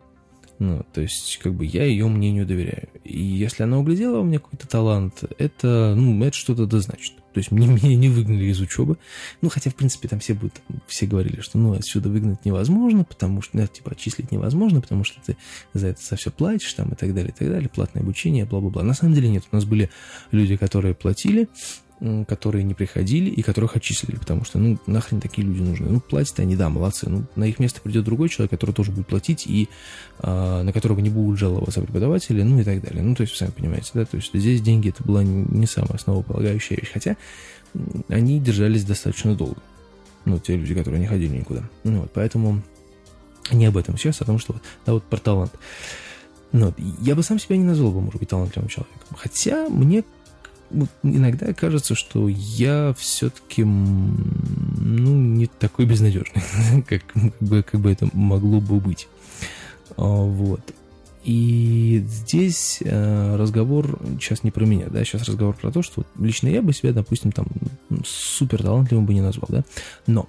Ну, 0.59 0.87
то 0.95 1.03
есть, 1.03 1.39
как 1.43 1.53
бы 1.53 1.67
я 1.67 1.85
ее 1.85 2.09
мнению 2.09 2.47
доверяю. 2.47 2.89
И 3.05 3.21
если 3.21 3.63
она 3.63 3.79
углядела 3.79 4.21
у 4.21 4.25
меня 4.25 4.39
какой-то 4.39 4.67
талант, 4.67 5.25
это, 5.37 5.95
ну, 5.95 6.25
это 6.25 6.35
что-то 6.35 6.67
да 6.67 6.81
значит. 6.81 7.15
То 7.35 7.41
есть 7.41 7.51
мне, 7.53 7.67
меня 7.67 7.95
не 7.95 8.09
выгнали 8.09 8.45
из 8.45 8.61
учебы. 8.61 8.97
Ну, 9.43 9.51
хотя, 9.51 9.71
в 9.71 9.75
принципе, 9.75 10.09
там 10.09 10.19
все, 10.19 10.33
будут, 10.33 10.55
все 10.87 11.07
говорили, 11.07 11.43
что 11.43 11.59
ну, 11.59 11.75
отсюда 11.75 12.09
выгнать 12.09 12.47
невозможно, 12.47 13.05
потому 13.05 13.43
что, 13.43 13.59
ну, 13.59 13.67
типа, 13.67 13.91
отчислить 13.91 14.33
невозможно, 14.33 14.81
потому 14.81 15.05
что 15.05 15.21
ты 15.25 15.37
за 15.75 15.89
это 15.89 16.01
за 16.03 16.17
все 16.17 16.31
платишь, 16.31 16.73
там, 16.73 16.93
и 16.93 16.95
так 16.95 17.15
далее, 17.15 17.33
и 17.33 17.39
так 17.39 17.49
далее, 17.49 17.69
платное 17.69 18.03
обучение, 18.03 18.47
бла-бла-бла. 18.47 18.83
На 18.83 18.95
самом 18.95 19.13
деле 19.13 19.29
нет. 19.29 19.45
У 19.53 19.55
нас 19.55 19.67
были 19.67 19.91
люди, 20.31 20.57
которые 20.57 20.95
платили, 20.95 21.49
которые 22.29 22.63
не 22.63 22.75
приходили 22.75 23.31
и 23.31 23.41
которых 23.41 23.77
отчислили, 23.77 24.17
потому 24.17 24.45
что, 24.45 24.59
ну, 24.59 24.79
нахрен 24.87 25.21
такие 25.21 25.47
люди 25.47 25.63
нужны. 25.63 25.89
Ну, 25.89 26.01
платят 26.01 26.39
они, 26.41 26.55
да, 26.55 26.69
молодцы. 26.69 27.09
Ну, 27.09 27.25
на 27.37 27.45
их 27.45 27.59
место 27.59 27.81
придет 27.81 28.05
другой 28.05 28.29
человек, 28.29 28.51
который 28.51 28.73
тоже 28.73 28.93
будет 28.93 29.07
платить 29.07 29.47
и 29.47 29.69
а, 30.19 30.63
на 30.63 30.73
которого 30.75 31.01
не 31.01 31.09
будут 31.09 31.39
жаловаться 31.39 31.81
преподаватели, 31.81 32.43
ну 32.43 32.61
и 32.61 32.65
так 32.65 32.83
далее. 32.83 33.03
Ну, 33.03 33.15
то 33.15 33.23
есть, 33.23 33.33
вы 33.33 33.39
сами 33.39 33.51
понимаете, 33.51 33.91
да, 33.95 34.05
то 34.05 34.17
есть 34.19 34.31
здесь 34.35 34.61
деньги 34.61 34.91
это 34.91 35.03
была 35.05 35.23
не 35.25 35.67
самая 35.67 35.95
основополагающая 35.95 36.77
вещь, 36.77 36.91
хотя 36.93 37.17
они 38.09 38.41
держались 38.41 38.85
достаточно 38.85 39.35
долго. 39.35 39.61
Ну, 40.27 40.39
те 40.39 40.57
люди, 40.57 40.75
которые 40.75 41.01
не 41.01 41.07
ходили 41.07 41.39
никуда. 41.39 41.63
Ну, 41.85 42.03
вот, 42.03 42.11
поэтому 42.13 42.63
не 43.53 43.65
об 43.65 43.77
этом 43.77 43.97
сейчас, 43.97 44.21
а 44.21 44.25
о 44.25 44.27
том, 44.27 44.39
что, 44.39 44.57
да, 44.85 44.93
вот 44.93 45.05
про 45.05 45.19
талант. 45.19 45.53
Ну, 46.53 46.75
я 47.01 47.15
бы 47.15 47.23
сам 47.23 47.39
себя 47.39 47.57
не 47.57 47.65
назвал 47.65 47.93
бы, 47.93 48.01
может 48.01 48.21
быть, 48.21 48.29
талантливым 48.29 48.69
человеком. 48.69 49.17
Хотя 49.17 49.69
мне 49.69 50.05
иногда 51.03 51.53
кажется, 51.53 51.95
что 51.95 52.29
я 52.29 52.95
все-таки 52.99 53.65
ну, 53.65 55.15
не 55.15 55.47
такой 55.47 55.87
безнадежный, 55.87 56.43
как, 56.87 57.03
как, 57.13 57.33
бы, 57.41 57.63
как 57.63 57.81
бы 57.81 57.91
это 57.93 58.09
могло 58.13 58.61
бы 58.61 58.81
быть. 58.81 59.09
А, 59.97 60.03
вот. 60.03 60.61
И 61.25 62.05
здесь 62.07 62.79
э, 62.85 63.37
разговор 63.37 63.99
сейчас 64.21 64.45
не 64.45 64.53
про 64.53 64.65
меня, 64.65 64.87
да, 64.89 65.05
сейчас 65.05 65.27
разговор 65.27 65.57
про 65.57 65.73
то, 65.73 65.83
что 65.83 66.05
лично 66.21 66.47
я 66.47 66.63
бы 66.63 66.73
себя, 66.73 66.93
допустим, 66.93 67.33
там 67.33 67.47
супер 68.05 68.63
талантливым 68.63 69.07
бы 69.07 69.15
не 69.15 69.23
назвал, 69.23 69.49
да, 69.49 69.65
но 70.07 70.29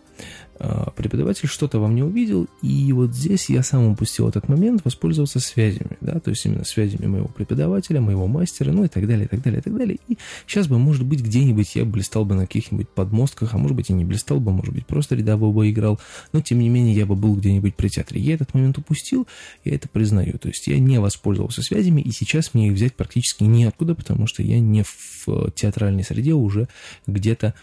преподаватель 0.95 1.47
что-то 1.47 1.79
во 1.79 1.87
мне 1.87 2.03
увидел, 2.03 2.47
и 2.61 2.91
вот 2.93 3.13
здесь 3.13 3.49
я 3.49 3.63
сам 3.63 3.87
упустил 3.87 4.27
этот 4.27 4.49
момент 4.49 4.81
воспользоваться 4.83 5.39
связями, 5.39 5.97
да, 6.01 6.19
то 6.19 6.31
есть 6.31 6.45
именно 6.45 6.65
связями 6.65 7.05
моего 7.05 7.27
преподавателя, 7.27 8.01
моего 8.01 8.27
мастера, 8.27 8.71
ну 8.71 8.83
и 8.83 8.87
так 8.87 9.07
далее, 9.07 9.25
и 9.25 9.27
так 9.27 9.41
далее, 9.41 9.59
и 9.59 9.61
так 9.61 9.77
далее. 9.77 9.97
И 10.07 10.17
сейчас 10.47 10.67
бы, 10.67 10.79
может 10.79 11.05
быть, 11.05 11.21
где-нибудь 11.21 11.75
я 11.75 11.85
блистал 11.85 12.25
бы 12.25 12.35
на 12.35 12.47
каких-нибудь 12.47 12.89
подмостках, 12.89 13.53
а 13.53 13.57
может 13.57 13.75
быть 13.75 13.89
и 13.89 13.93
не 13.93 14.05
блистал 14.05 14.39
бы, 14.39 14.51
может 14.51 14.73
быть, 14.73 14.85
просто 14.85 15.15
рядового 15.15 15.53
бы 15.53 15.69
играл, 15.69 15.99
но 16.33 16.41
тем 16.41 16.59
не 16.59 16.69
менее 16.69 16.95
я 16.95 17.05
бы 17.05 17.15
был 17.15 17.35
где-нибудь 17.35 17.75
при 17.75 17.89
театре. 17.89 18.21
Я 18.21 18.33
этот 18.33 18.53
момент 18.53 18.77
упустил, 18.77 19.27
я 19.63 19.75
это 19.75 19.87
признаю, 19.87 20.37
то 20.39 20.47
есть 20.47 20.67
я 20.67 20.79
не 20.79 20.99
воспользовался 20.99 21.61
связями, 21.61 22.01
и 22.01 22.11
сейчас 22.11 22.53
мне 22.53 22.67
их 22.67 22.73
взять 22.73 22.95
практически 22.95 23.43
неоткуда, 23.43 23.95
потому 23.95 24.27
что 24.27 24.41
я 24.41 24.59
не 24.59 24.83
в 24.83 25.51
театральной 25.55 26.03
среде 26.03 26.33
уже 26.33 26.67
где-то 27.05 27.53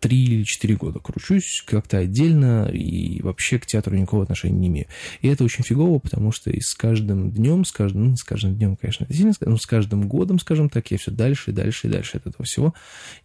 три 0.00 0.24
или 0.24 0.42
четыре 0.44 0.76
года 0.76 0.98
кручусь 0.98 1.62
как-то 1.66 1.98
отдельно 1.98 2.66
и 2.66 3.22
вообще 3.22 3.58
к 3.58 3.66
театру 3.66 3.96
никакого 3.96 4.24
отношения 4.24 4.58
не 4.58 4.68
имею. 4.68 4.86
И 5.22 5.28
это 5.28 5.44
очень 5.44 5.64
фигово, 5.64 5.98
потому 5.98 6.32
что 6.32 6.50
и 6.50 6.60
с 6.60 6.74
каждым 6.74 7.30
днем, 7.30 7.64
с 7.64 7.72
каждым, 7.72 8.10
ну, 8.10 8.16
с 8.16 8.24
каждым 8.24 8.56
днем, 8.56 8.76
конечно, 8.76 9.06
сильно, 9.10 9.32
но 9.40 9.56
с 9.56 9.66
каждым 9.66 10.08
годом, 10.08 10.38
скажем 10.38 10.68
так, 10.68 10.90
я 10.90 10.98
все 10.98 11.10
дальше 11.10 11.50
и 11.50 11.54
дальше 11.54 11.86
и 11.86 11.90
дальше 11.90 12.18
от 12.18 12.26
этого 12.26 12.44
всего, 12.44 12.74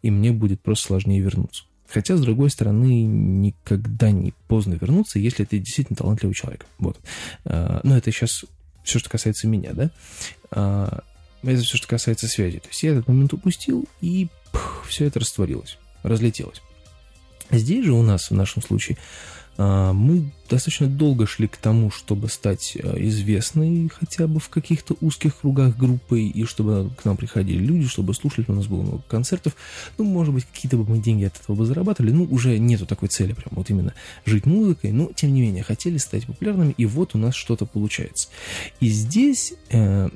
и 0.01 0.12
мне 0.12 0.31
будет 0.31 0.62
просто 0.62 0.88
сложнее 0.88 1.19
вернуться. 1.19 1.63
Хотя, 1.89 2.15
с 2.15 2.22
другой 2.22 2.51
стороны, 2.51 3.03
никогда 3.03 4.12
не 4.12 4.34
поздно 4.48 4.75
вернуться, 4.75 5.17
если 5.17 5.43
ты 5.43 5.58
действительно 5.58 5.98
талантливый 5.98 6.36
человек. 6.36 6.65
Вот. 6.77 7.00
А, 7.46 7.81
но 7.84 7.98
это 7.98 8.12
сейчас 8.12 8.46
все, 8.84 9.00
что 9.00 9.10
касается 9.10 9.48
меня, 9.48 9.74
да? 9.74 9.91
А, 10.51 11.03
это 11.41 11.62
все, 11.62 11.77
что 11.77 11.88
касается 11.88 12.27
связи. 12.27 12.60
То 12.60 12.67
есть 12.67 12.84
я 12.84 12.91
этот 12.91 13.08
момент 13.08 13.34
упустил, 13.34 13.88
и 14.01 14.27
пух, 14.51 14.86
все 14.88 15.05
это 15.05 15.19
растворилось, 15.19 15.77
разлетелось. 16.03 16.62
Здесь 17.51 17.86
же 17.86 17.94
у 17.94 18.03
нас, 18.03 18.29
в 18.29 18.36
нашем 18.36 18.62
случае, 18.62 18.98
а, 19.62 19.91
мы 19.91 20.32
достаточно 20.50 20.88
долго 20.88 21.27
шли 21.27 21.50
к 21.50 21.58
тому, 21.58 21.91
чтобы 21.91 22.29
стать 22.29 22.77
а, 22.82 22.96
известной 22.98 23.89
хотя 23.89 24.25
бы 24.25 24.39
в 24.39 24.48
каких-то 24.48 24.96
узких 25.01 25.41
кругах 25.41 25.75
группой, 25.75 26.27
и 26.27 26.46
чтобы 26.46 26.91
к 26.96 27.03
нам 27.03 27.18
приходили 27.18 27.58
люди, 27.58 27.88
чтобы 27.88 28.13
слушали, 28.13 28.46
у 28.48 28.53
нас 28.53 28.68
было 28.68 28.84
много 28.84 29.03
концертов. 29.10 29.58
Ну, 29.98 30.06
может 30.06 30.34
быть, 30.34 30.46
какие-то 30.46 30.77
бы 30.77 30.86
мы 30.86 31.00
деньги 31.00 31.25
от 31.25 31.38
этого 31.41 31.58
бы 31.58 31.65
зарабатывали. 31.65 32.12
Ну, 32.12 32.24
уже 32.24 32.58
нету 32.58 32.86
такой 32.86 33.10
цели, 33.10 33.34
прям 33.34 33.50
вот 33.51 33.70
именно 33.70 33.94
жить 34.25 34.46
музыкой, 34.46 34.94
но, 34.94 35.12
тем 35.13 35.34
не 35.34 35.41
менее, 35.41 35.63
хотели 35.63 35.98
стать 35.98 36.25
популярными, 36.25 36.74
и 36.77 36.86
вот 36.86 37.15
у 37.15 37.18
нас 37.18 37.36
что-то 37.36 37.65
получается. 37.65 38.29
И 38.79 38.88
здесь 38.88 39.56
э, 39.72 40.08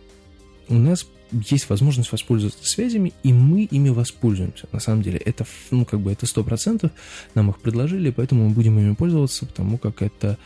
у 0.70 0.76
нас 0.76 1.06
есть 1.50 1.70
возможность 1.70 2.12
воспользоваться 2.12 2.68
связями, 2.68 3.14
и 3.24 3.34
мы 3.34 3.64
ими 3.64 3.90
воспользуемся. 3.90 4.68
На 4.72 4.80
самом 4.80 5.02
деле, 5.02 5.18
это, 5.18 5.46
ну, 5.72 5.86
как 5.86 6.00
бы 6.00 6.12
это 6.12 6.26
сто 6.26 6.44
процентов, 6.44 6.92
нам 7.36 7.50
их 7.50 7.60
предложили, 7.60 8.12
поэтому 8.12 8.48
мы 8.48 8.54
будем 8.54 8.80
ими 8.80 8.94
пользоваться, 8.94 9.46
потому 9.46 9.78
как 9.78 10.02
это, 10.02 10.38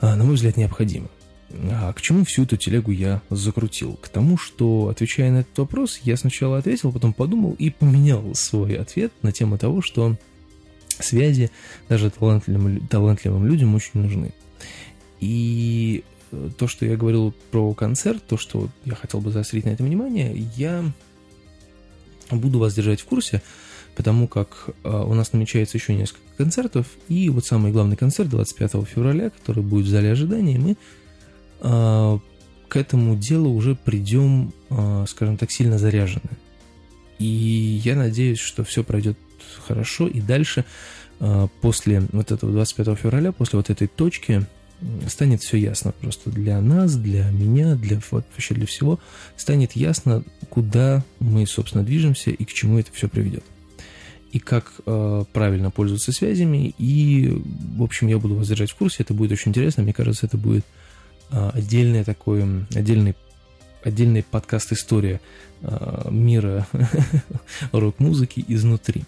а, 0.00 0.16
на 0.16 0.24
мой 0.24 0.34
взгляд, 0.34 0.56
необходимо. 0.56 1.08
А 1.70 1.92
к 1.92 2.00
чему 2.00 2.24
всю 2.24 2.44
эту 2.44 2.56
телегу 2.56 2.90
я 2.90 3.22
закрутил? 3.30 3.94
К 3.94 4.08
тому, 4.08 4.36
что, 4.36 4.88
отвечая 4.88 5.30
на 5.30 5.38
этот 5.38 5.56
вопрос, 5.58 6.00
я 6.02 6.16
сначала 6.16 6.58
ответил, 6.58 6.92
потом 6.92 7.12
подумал 7.12 7.54
и 7.58 7.70
поменял 7.70 8.34
свой 8.34 8.74
ответ 8.74 9.12
на 9.22 9.32
тему 9.32 9.58
того, 9.58 9.82
что 9.82 10.16
связи 10.98 11.50
даже 11.88 12.10
талантливым, 12.10 12.86
талантливым 12.86 13.46
людям 13.46 13.74
очень 13.74 14.00
нужны. 14.00 14.32
И 15.20 16.04
то, 16.56 16.68
что 16.68 16.86
я 16.86 16.96
говорил 16.96 17.34
про 17.50 17.72
концерт, 17.74 18.22
то, 18.26 18.36
что 18.36 18.68
я 18.84 18.94
хотел 18.94 19.20
бы 19.20 19.30
заострить 19.30 19.64
на 19.64 19.70
это 19.70 19.82
внимание, 19.82 20.34
я 20.56 20.84
буду 22.30 22.58
вас 22.58 22.74
держать 22.74 23.00
в 23.00 23.04
курсе, 23.04 23.42
потому 23.96 24.28
как 24.28 24.70
э, 24.82 24.88
у 24.88 25.14
нас 25.14 25.32
намечается 25.32 25.76
еще 25.76 25.94
несколько 25.94 26.22
концертов, 26.36 26.86
и 27.08 27.28
вот 27.28 27.46
самый 27.46 27.72
главный 27.72 27.96
концерт 27.96 28.28
25 28.28 28.86
февраля, 28.86 29.30
который 29.30 29.62
будет 29.62 29.86
в 29.86 29.88
зале 29.88 30.12
ожидания, 30.12 30.58
мы 30.58 30.76
э, 31.60 32.18
к 32.68 32.76
этому 32.76 33.16
делу 33.16 33.50
уже 33.50 33.74
придем, 33.74 34.52
э, 34.70 35.04
скажем 35.08 35.36
так, 35.36 35.50
сильно 35.50 35.78
заряжены. 35.78 36.30
И 37.18 37.80
я 37.84 37.94
надеюсь, 37.94 38.40
что 38.40 38.64
все 38.64 38.82
пройдет 38.82 39.16
хорошо, 39.66 40.08
и 40.08 40.20
дальше, 40.20 40.64
после 41.60 42.02
вот 42.10 42.32
этого 42.32 42.52
25 42.52 42.98
февраля, 42.98 43.30
после 43.30 43.56
вот 43.56 43.70
этой 43.70 43.86
точки, 43.86 44.44
станет 45.08 45.42
все 45.42 45.56
ясно 45.56 45.92
просто 45.92 46.30
для 46.30 46.60
нас, 46.60 46.96
для 46.96 47.30
меня, 47.30 47.74
для 47.74 48.00
вообще 48.10 48.54
для 48.54 48.66
всего 48.66 48.98
станет 49.36 49.72
ясно, 49.72 50.24
куда 50.50 51.04
мы, 51.20 51.46
собственно, 51.46 51.84
движемся 51.84 52.30
и 52.30 52.44
к 52.44 52.52
чему 52.52 52.78
это 52.78 52.92
все 52.92 53.08
приведет. 53.08 53.44
И 54.32 54.38
как 54.40 54.72
э, 54.84 55.24
правильно 55.32 55.70
пользоваться 55.70 56.10
связями. 56.10 56.74
И, 56.76 57.40
в 57.76 57.82
общем, 57.82 58.08
я 58.08 58.18
буду 58.18 58.34
вас 58.34 58.48
держать 58.48 58.72
в 58.72 58.74
курсе. 58.74 59.04
Это 59.04 59.14
будет 59.14 59.30
очень 59.30 59.50
интересно. 59.50 59.84
Мне 59.84 59.92
кажется, 59.92 60.26
это 60.26 60.36
будет 60.36 60.64
э, 61.30 61.50
отдельный 61.54 62.02
такой, 62.02 62.42
отдельный 62.74 63.14
отдельный 63.84 64.22
подкаст 64.22 64.72
«История 64.72 65.20
э, 65.62 66.08
мира 66.10 66.66
рок-музыки 67.72 68.44
изнутри». 68.48 69.04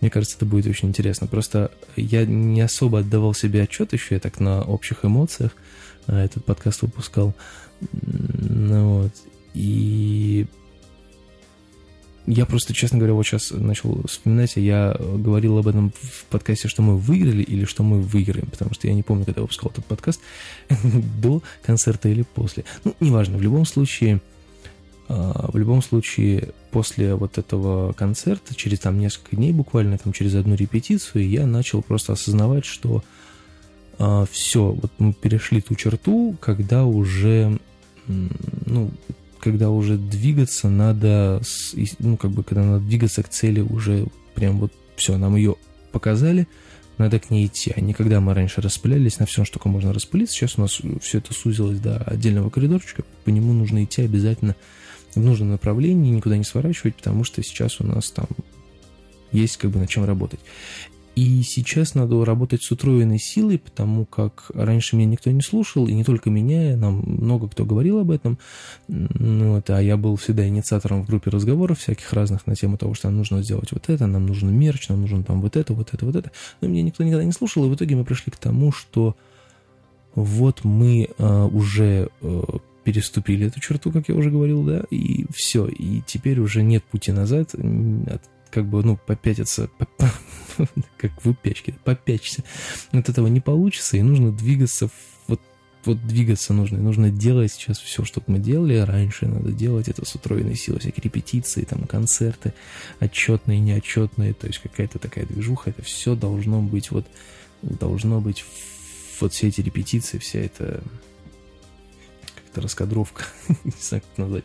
Мне 0.00 0.10
кажется, 0.10 0.36
это 0.36 0.44
будет 0.44 0.66
очень 0.66 0.88
интересно. 0.88 1.26
Просто 1.26 1.70
я 1.96 2.26
не 2.26 2.60
особо 2.60 2.98
отдавал 2.98 3.34
себе 3.34 3.62
отчет 3.62 3.92
еще, 3.92 4.16
я 4.16 4.20
так 4.20 4.40
на 4.40 4.62
общих 4.62 5.04
эмоциях 5.04 5.52
э, 6.08 6.24
этот 6.24 6.44
подкаст 6.44 6.82
выпускал. 6.82 7.34
Ну, 7.92 9.02
вот. 9.02 9.12
И 9.54 10.46
я 12.26 12.44
просто, 12.44 12.74
честно 12.74 12.98
говоря, 12.98 13.14
вот 13.14 13.24
сейчас 13.24 13.52
начал 13.52 14.02
вспоминать, 14.08 14.56
я 14.56 14.96
говорил 14.98 15.58
об 15.58 15.68
этом 15.68 15.92
в 16.00 16.24
подкасте, 16.24 16.68
что 16.68 16.82
мы 16.82 16.96
выиграли 16.96 17.42
или 17.42 17.64
что 17.64 17.82
мы 17.82 18.00
выиграем, 18.00 18.48
потому 18.48 18.74
что 18.74 18.88
я 18.88 18.94
не 18.94 19.02
помню, 19.02 19.24
когда 19.24 19.40
я 19.40 19.42
выпускал 19.42 19.70
этот 19.70 19.84
подкаст, 19.84 20.20
до 21.20 21.42
концерта 21.64 22.08
или 22.08 22.22
после. 22.22 22.64
Ну, 22.84 22.94
неважно, 22.98 23.38
в 23.38 23.42
любом 23.42 23.64
случае, 23.64 24.20
а, 25.08 25.50
в 25.52 25.56
любом 25.56 25.82
случае, 25.82 26.50
после 26.72 27.14
вот 27.14 27.38
этого 27.38 27.92
концерта, 27.92 28.54
через 28.54 28.80
там 28.80 28.98
несколько 28.98 29.36
дней 29.36 29.52
буквально, 29.52 29.96
там 29.96 30.12
через 30.12 30.34
одну 30.34 30.56
репетицию, 30.56 31.28
я 31.28 31.46
начал 31.46 31.80
просто 31.80 32.14
осознавать, 32.14 32.64
что 32.64 33.04
а, 33.98 34.26
все, 34.30 34.72
вот 34.72 34.90
мы 34.98 35.12
перешли 35.12 35.60
ту 35.60 35.76
черту, 35.76 36.36
когда 36.40 36.84
уже, 36.86 37.58
ну, 38.06 38.90
когда 39.46 39.70
уже 39.70 39.96
двигаться 39.96 40.68
надо, 40.68 41.40
ну, 42.00 42.16
как 42.16 42.32
бы, 42.32 42.42
когда 42.42 42.64
надо 42.64 42.84
двигаться 42.84 43.22
к 43.22 43.28
цели 43.28 43.60
уже 43.60 44.08
прям 44.34 44.58
вот 44.58 44.72
все, 44.96 45.16
нам 45.16 45.36
ее 45.36 45.54
показали, 45.92 46.48
надо 46.98 47.20
к 47.20 47.30
ней 47.30 47.46
идти. 47.46 47.72
А 47.76 47.80
не 47.80 47.94
когда 47.94 48.20
мы 48.20 48.34
раньше 48.34 48.60
распылялись 48.60 49.20
на 49.20 49.26
всем, 49.26 49.44
что 49.44 49.60
только 49.60 49.68
можно 49.68 49.92
распылиться, 49.92 50.34
сейчас 50.34 50.58
у 50.58 50.62
нас 50.62 50.80
все 51.00 51.18
это 51.18 51.32
сузилось 51.32 51.78
до 51.78 51.98
отдельного 51.98 52.50
коридорчика, 52.50 53.04
по 53.24 53.30
нему 53.30 53.52
нужно 53.52 53.84
идти 53.84 54.02
обязательно 54.02 54.56
в 55.14 55.20
нужном 55.20 55.50
направлении, 55.50 56.10
никуда 56.10 56.36
не 56.36 56.42
сворачивать, 56.44 56.96
потому 56.96 57.22
что 57.22 57.40
сейчас 57.44 57.80
у 57.80 57.84
нас 57.84 58.10
там 58.10 58.26
есть 59.30 59.58
как 59.58 59.70
бы 59.70 59.78
над 59.78 59.88
чем 59.88 60.06
работать. 60.06 60.40
И 61.16 61.42
сейчас 61.42 61.94
надо 61.94 62.22
работать 62.26 62.62
с 62.62 62.70
утроенной 62.70 63.18
силой, 63.18 63.58
потому 63.58 64.04
как 64.04 64.50
раньше 64.52 64.96
меня 64.96 65.12
никто 65.12 65.30
не 65.30 65.40
слушал, 65.40 65.86
и 65.86 65.94
не 65.94 66.04
только 66.04 66.28
меня, 66.28 66.76
нам 66.76 67.02
много 67.06 67.48
кто 67.48 67.64
говорил 67.64 68.00
об 68.00 68.10
этом. 68.10 68.38
Ну, 68.86 69.54
вот, 69.54 69.70
а 69.70 69.80
я 69.80 69.96
был 69.96 70.16
всегда 70.16 70.46
инициатором 70.46 71.02
в 71.02 71.06
группе 71.06 71.30
разговоров 71.30 71.78
всяких 71.78 72.12
разных 72.12 72.46
на 72.46 72.54
тему 72.54 72.76
того, 72.76 72.92
что 72.92 73.08
нам 73.08 73.16
нужно 73.16 73.42
сделать 73.42 73.72
вот 73.72 73.88
это, 73.88 74.06
нам 74.06 74.26
нужен 74.26 74.54
мерч, 74.54 74.90
нам 74.90 75.00
нужно 75.00 75.24
там 75.24 75.40
вот 75.40 75.56
это, 75.56 75.72
вот 75.72 75.94
это, 75.94 76.04
вот 76.04 76.16
это. 76.16 76.32
Но 76.60 76.68
меня 76.68 76.82
никто 76.82 77.02
никогда 77.02 77.24
не 77.24 77.32
слушал, 77.32 77.64
и 77.64 77.70
в 77.70 77.74
итоге 77.74 77.96
мы 77.96 78.04
пришли 78.04 78.30
к 78.30 78.36
тому, 78.36 78.70
что 78.70 79.16
вот 80.14 80.64
мы 80.64 81.08
э, 81.16 81.44
уже 81.44 82.10
э, 82.20 82.42
переступили 82.84 83.46
эту 83.46 83.58
черту, 83.58 83.90
как 83.90 84.10
я 84.10 84.14
уже 84.14 84.30
говорил, 84.30 84.64
да, 84.64 84.82
и 84.90 85.24
все, 85.34 85.66
и 85.66 86.02
теперь 86.06 86.40
уже 86.40 86.62
нет 86.62 86.84
пути 86.84 87.10
назад, 87.10 87.54
от 87.54 88.22
как 88.56 88.64
бы, 88.64 88.82
ну, 88.82 88.96
попятиться, 88.96 89.68
как 90.96 91.12
в 91.22 91.34
печке, 91.34 91.74
попячься. 91.84 92.42
От 92.90 93.10
этого 93.10 93.26
не 93.26 93.40
получится, 93.40 93.98
и 93.98 94.02
нужно 94.02 94.32
двигаться, 94.32 94.88
вот, 95.26 95.42
вот 95.84 96.06
двигаться 96.06 96.54
нужно, 96.54 96.78
и 96.78 96.80
нужно 96.80 97.10
делать 97.10 97.52
сейчас 97.52 97.78
все, 97.78 98.02
что 98.02 98.22
мы 98.28 98.38
делали 98.38 98.78
раньше, 98.78 99.26
надо 99.26 99.52
делать 99.52 99.88
это 99.88 100.06
с 100.06 100.14
утроенной 100.14 100.54
силой, 100.54 100.80
всякие 100.80 101.04
репетиции, 101.04 101.64
там, 101.64 101.82
концерты, 101.82 102.54
отчетные, 102.98 103.60
неотчетные, 103.60 104.32
то 104.32 104.46
есть 104.46 104.60
какая-то 104.60 104.98
такая 104.98 105.26
движуха, 105.26 105.68
это 105.68 105.82
все 105.82 106.14
должно 106.14 106.62
быть, 106.62 106.90
вот, 106.90 107.06
должно 107.60 108.22
быть, 108.22 108.42
вот 109.20 109.34
все 109.34 109.48
эти 109.48 109.60
репетиции, 109.60 110.16
вся 110.16 110.38
эта 110.38 110.82
как-то 112.34 112.62
раскадровка, 112.62 113.26
не 113.64 113.72
знаю, 113.78 114.02
как 114.02 114.16
назвать, 114.16 114.44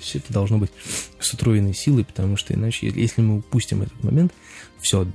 все 0.00 0.18
это 0.18 0.32
должно 0.32 0.58
быть 0.58 0.70
с 1.18 1.32
утроенной 1.32 1.74
силой, 1.74 2.04
потому 2.04 2.36
что 2.36 2.54
иначе, 2.54 2.88
если 2.94 3.22
мы 3.22 3.38
упустим 3.38 3.82
этот 3.82 4.02
момент, 4.04 4.32
все, 4.80 5.06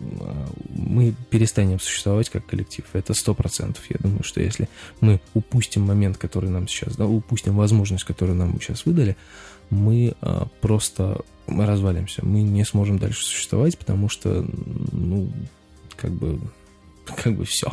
а, 0.00 0.48
мы 0.68 1.14
перестанем 1.30 1.80
существовать 1.80 2.30
как 2.30 2.46
коллектив. 2.46 2.84
Это 2.92 3.14
сто 3.14 3.34
процентов. 3.34 3.84
Я 3.88 3.96
думаю, 4.00 4.22
что 4.22 4.40
если 4.40 4.68
мы 5.00 5.20
упустим 5.34 5.82
момент, 5.82 6.16
который 6.16 6.50
нам 6.50 6.68
сейчас, 6.68 6.96
да, 6.96 7.06
упустим 7.06 7.56
возможность, 7.56 8.04
которую 8.04 8.36
нам 8.36 8.60
сейчас 8.60 8.86
выдали, 8.86 9.16
мы 9.70 10.14
а, 10.20 10.46
просто 10.60 11.20
развалимся. 11.46 12.24
Мы 12.24 12.42
не 12.42 12.64
сможем 12.64 12.98
дальше 12.98 13.24
существовать, 13.24 13.78
потому 13.78 14.08
что, 14.08 14.44
ну, 14.92 15.32
как 15.96 16.12
бы, 16.12 16.40
как 17.22 17.36
бы 17.36 17.44
все. 17.44 17.72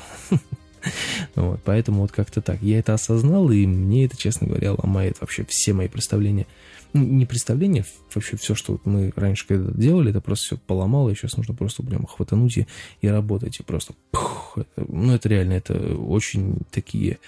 Вот, 1.36 1.60
поэтому 1.64 2.02
вот 2.02 2.12
как-то 2.12 2.42
так. 2.42 2.62
Я 2.62 2.80
это 2.80 2.94
осознал, 2.94 3.52
и 3.52 3.66
мне 3.66 4.06
это, 4.06 4.18
честно 4.18 4.48
говоря, 4.48 4.74
ломает 4.74 5.20
вообще 5.22 5.46
все 5.48 5.74
мои 5.74 5.88
представления. 5.88 6.48
Ну, 6.94 7.04
не 7.04 7.26
представления, 7.26 7.86
вообще 8.14 8.38
все, 8.38 8.56
что 8.56 8.80
мы 8.86 9.12
раньше 9.16 9.46
когда 9.46 9.72
делали, 9.72 10.12
это 10.12 10.22
просто 10.22 10.46
все 10.46 10.58
поломало, 10.58 11.10
и 11.10 11.16
сейчас 11.16 11.36
нужно 11.38 11.54
просто 11.54 11.84
прям 11.84 12.06
хватануть 12.06 12.58
и, 12.58 12.68
и 13.02 13.08
работать, 13.08 13.60
и 13.60 13.64
просто... 13.64 13.94
Пух, 14.12 14.58
это, 14.58 14.86
ну, 14.90 15.14
это 15.14 15.28
реально, 15.30 15.54
это 15.54 15.96
очень 15.96 16.60
такие 16.72 17.20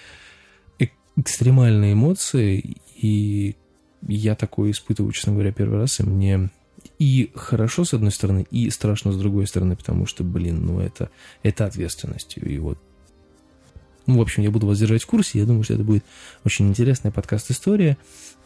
экстремальные 1.18 1.94
эмоции, 1.94 2.78
и 2.96 3.56
я 4.08 4.36
такое 4.36 4.72
испытываю, 4.72 5.12
честно 5.12 5.34
говоря, 5.34 5.51
первый 5.51 5.78
раз, 5.78 6.00
и 6.00 6.04
мне 6.04 6.50
И 6.98 7.32
хорошо, 7.36 7.86
с 7.86 7.94
одной 7.94 8.12
стороны, 8.12 8.46
и 8.51 8.70
страшно, 8.70 9.12
с 9.12 9.18
другой 9.18 9.48
стороны, 9.48 9.75
потому 9.75 10.06
что, 10.06 10.24
блин, 10.24 10.66
ну 10.66 10.80
это, 10.80 11.10
это 11.44 11.66
ответственность. 11.66 12.38
И 12.38 12.58
вот 12.60 12.78
ну, 14.10 14.18
в 14.18 14.22
общем, 14.22 14.42
я 14.42 14.50
буду 14.50 14.66
вас 14.66 14.80
держать 14.80 15.04
в 15.04 15.06
курсе. 15.06 15.38
Я 15.38 15.46
думаю, 15.46 15.63
что 15.63 15.75
это 15.75 15.84
будет 15.84 16.04
очень 16.44 16.68
интересная 16.68 17.12
подкаст-история. 17.12 17.96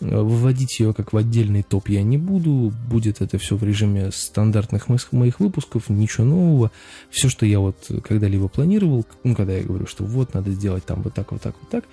Выводить 0.01 0.77
ее 0.81 0.93
как 0.93 1.13
в 1.13 1.17
отдельный 1.17 1.63
топ 1.63 1.87
я 1.87 2.03
не 2.03 2.17
буду. 2.17 2.73
Будет 2.89 3.21
это 3.21 3.37
все 3.37 3.55
в 3.55 3.63
режиме 3.63 4.11
стандартных 4.11 4.89
моих 5.13 5.39
выпусков, 5.39 5.87
ничего 5.87 6.25
нового. 6.25 6.71
Все, 7.09 7.29
что 7.29 7.45
я 7.45 7.61
вот 7.61 7.89
когда-либо 8.03 8.49
планировал, 8.49 9.05
ну, 9.23 9.35
когда 9.35 9.53
я 9.53 9.63
говорю, 9.63 9.87
что 9.87 10.03
вот, 10.03 10.33
надо 10.33 10.51
сделать 10.51 10.85
там 10.85 11.01
вот 11.01 11.13
так, 11.13 11.31
вот 11.31 11.41
так, 11.41 11.55
вот 11.61 11.69
так, 11.69 11.85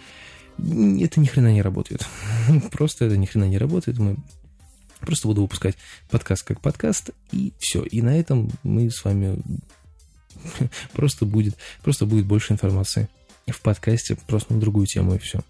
это 0.58 1.20
ни 1.20 1.26
хрена 1.26 1.52
не 1.52 1.62
работает. 1.62 2.04
Просто 2.72 3.04
это 3.04 3.16
ни 3.16 3.26
хрена 3.26 3.44
не 3.44 3.58
работает. 3.58 3.98
Мы 4.00 4.16
просто 4.98 5.28
буду 5.28 5.42
выпускать 5.42 5.76
подкаст 6.10 6.42
как 6.42 6.60
подкаст, 6.60 7.10
и 7.30 7.52
все. 7.60 7.82
И 7.84 8.02
на 8.02 8.18
этом 8.18 8.50
мы 8.64 8.90
с 8.90 9.02
вами 9.04 9.40
просто 10.92 11.24
будет, 11.24 11.56
просто 11.82 12.04
будет 12.04 12.26
больше 12.26 12.52
информации 12.52 13.08
в 13.48 13.60
подкасте 13.60 14.16
просто 14.26 14.54
на 14.54 14.60
другую 14.60 14.86
тему 14.86 15.14
и 15.14 15.18
все. 15.18 15.40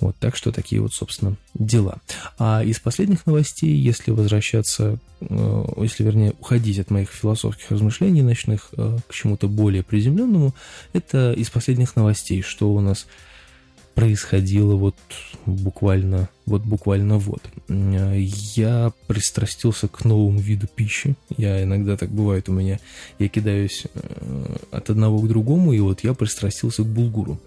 Вот, 0.00 0.16
так 0.16 0.36
что 0.36 0.52
такие 0.52 0.80
вот, 0.80 0.92
собственно, 0.92 1.36
дела. 1.54 1.98
А 2.38 2.62
из 2.62 2.78
последних 2.78 3.26
новостей, 3.26 3.74
если 3.74 4.10
возвращаться, 4.10 4.98
э, 5.20 5.64
если, 5.78 6.04
вернее, 6.04 6.34
уходить 6.38 6.78
от 6.78 6.90
моих 6.90 7.10
философских 7.10 7.70
размышлений 7.70 8.22
ночных 8.22 8.68
э, 8.76 8.98
к 9.08 9.12
чему-то 9.12 9.48
более 9.48 9.82
приземленному, 9.82 10.54
это 10.92 11.32
из 11.32 11.50
последних 11.50 11.96
новостей, 11.96 12.42
что 12.42 12.72
у 12.72 12.80
нас 12.80 13.06
происходило 13.98 14.76
вот 14.76 14.94
буквально, 15.44 16.28
вот 16.46 16.62
буквально 16.62 17.18
вот. 17.18 17.42
Я 17.68 18.92
пристрастился 19.08 19.88
к 19.88 20.04
новому 20.04 20.38
виду 20.38 20.68
пищи. 20.72 21.16
Я 21.36 21.64
иногда 21.64 21.96
так 21.96 22.08
бывает 22.08 22.48
у 22.48 22.52
меня. 22.52 22.78
Я 23.18 23.28
кидаюсь 23.28 23.86
э, 23.92 24.56
от 24.70 24.90
одного 24.90 25.18
к 25.18 25.26
другому, 25.26 25.72
и 25.72 25.80
вот 25.80 26.04
я 26.04 26.14
пристрастился 26.14 26.84
к 26.84 26.86
булгуру. 26.86 27.40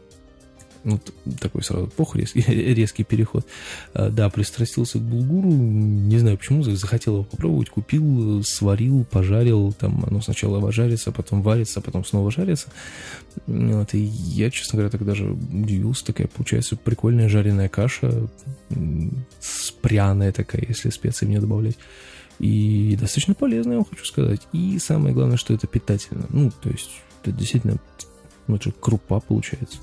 Вот 0.84 1.14
такой 1.40 1.64
сразу 1.64 1.88
пох, 1.88 2.16
резкий, 2.16 2.42
резкий 2.48 3.04
переход. 3.04 3.46
А, 3.94 4.10
да, 4.10 4.30
пристрастился 4.30 4.98
к 4.98 5.02
булгуру, 5.02 5.50
не 5.50 6.18
знаю 6.18 6.38
почему, 6.38 6.64
захотел 6.64 7.14
его 7.14 7.24
попробовать, 7.24 7.70
купил, 7.70 8.44
сварил, 8.44 9.06
пожарил, 9.06 9.74
там 9.74 10.04
оно 10.08 10.22
сначала 10.22 10.60
вожарится, 10.60 11.12
потом 11.12 11.42
варится, 11.44 11.82
потом 11.82 12.04
снова 12.04 12.32
жарится. 12.32 12.70
Вот, 13.46 13.94
и 13.94 14.00
я, 14.00 14.50
честно 14.50 14.78
говоря, 14.78 14.90
так 14.90 15.06
даже 15.06 15.32
удивился, 15.32 16.06
такая 16.06 16.28
получается 16.28 16.76
прикольная 16.76 17.30
жареная 17.30 17.70
каша, 17.70 18.28
с 19.40 19.72
пряная 19.72 20.32
такая, 20.32 20.66
если 20.68 20.90
специи 20.90 21.26
мне 21.26 21.40
добавлять. 21.40 21.78
И 22.40 22.98
достаточно 23.00 23.36
полезная, 23.36 23.74
я 23.74 23.78
вам 23.78 23.88
хочу 23.88 24.04
сказать. 24.04 24.42
И 24.52 24.80
самое 24.80 25.14
главное, 25.14 25.38
что 25.38 25.54
это 25.54 25.68
питательно. 25.68 26.26
Ну, 26.30 26.50
то 26.50 26.70
есть, 26.70 26.90
это 27.22 27.32
действительно, 27.32 27.78
ну, 28.48 28.56
это 28.56 28.70
же 28.70 28.76
крупа 28.80 29.20
получается. 29.20 29.78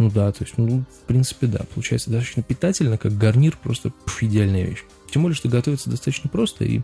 Ну 0.00 0.10
да, 0.10 0.32
то 0.32 0.44
есть, 0.44 0.56
ну, 0.56 0.82
в 0.90 1.06
принципе, 1.06 1.46
да. 1.46 1.60
Получается 1.74 2.08
достаточно 2.08 2.42
питательно, 2.42 2.96
как 2.96 3.18
гарнир, 3.18 3.58
просто 3.62 3.90
пф, 3.90 4.22
идеальная 4.22 4.64
вещь. 4.64 4.82
Тем 5.10 5.20
более, 5.20 5.36
что 5.36 5.50
готовится 5.50 5.90
достаточно 5.90 6.30
просто, 6.30 6.64
и, 6.64 6.80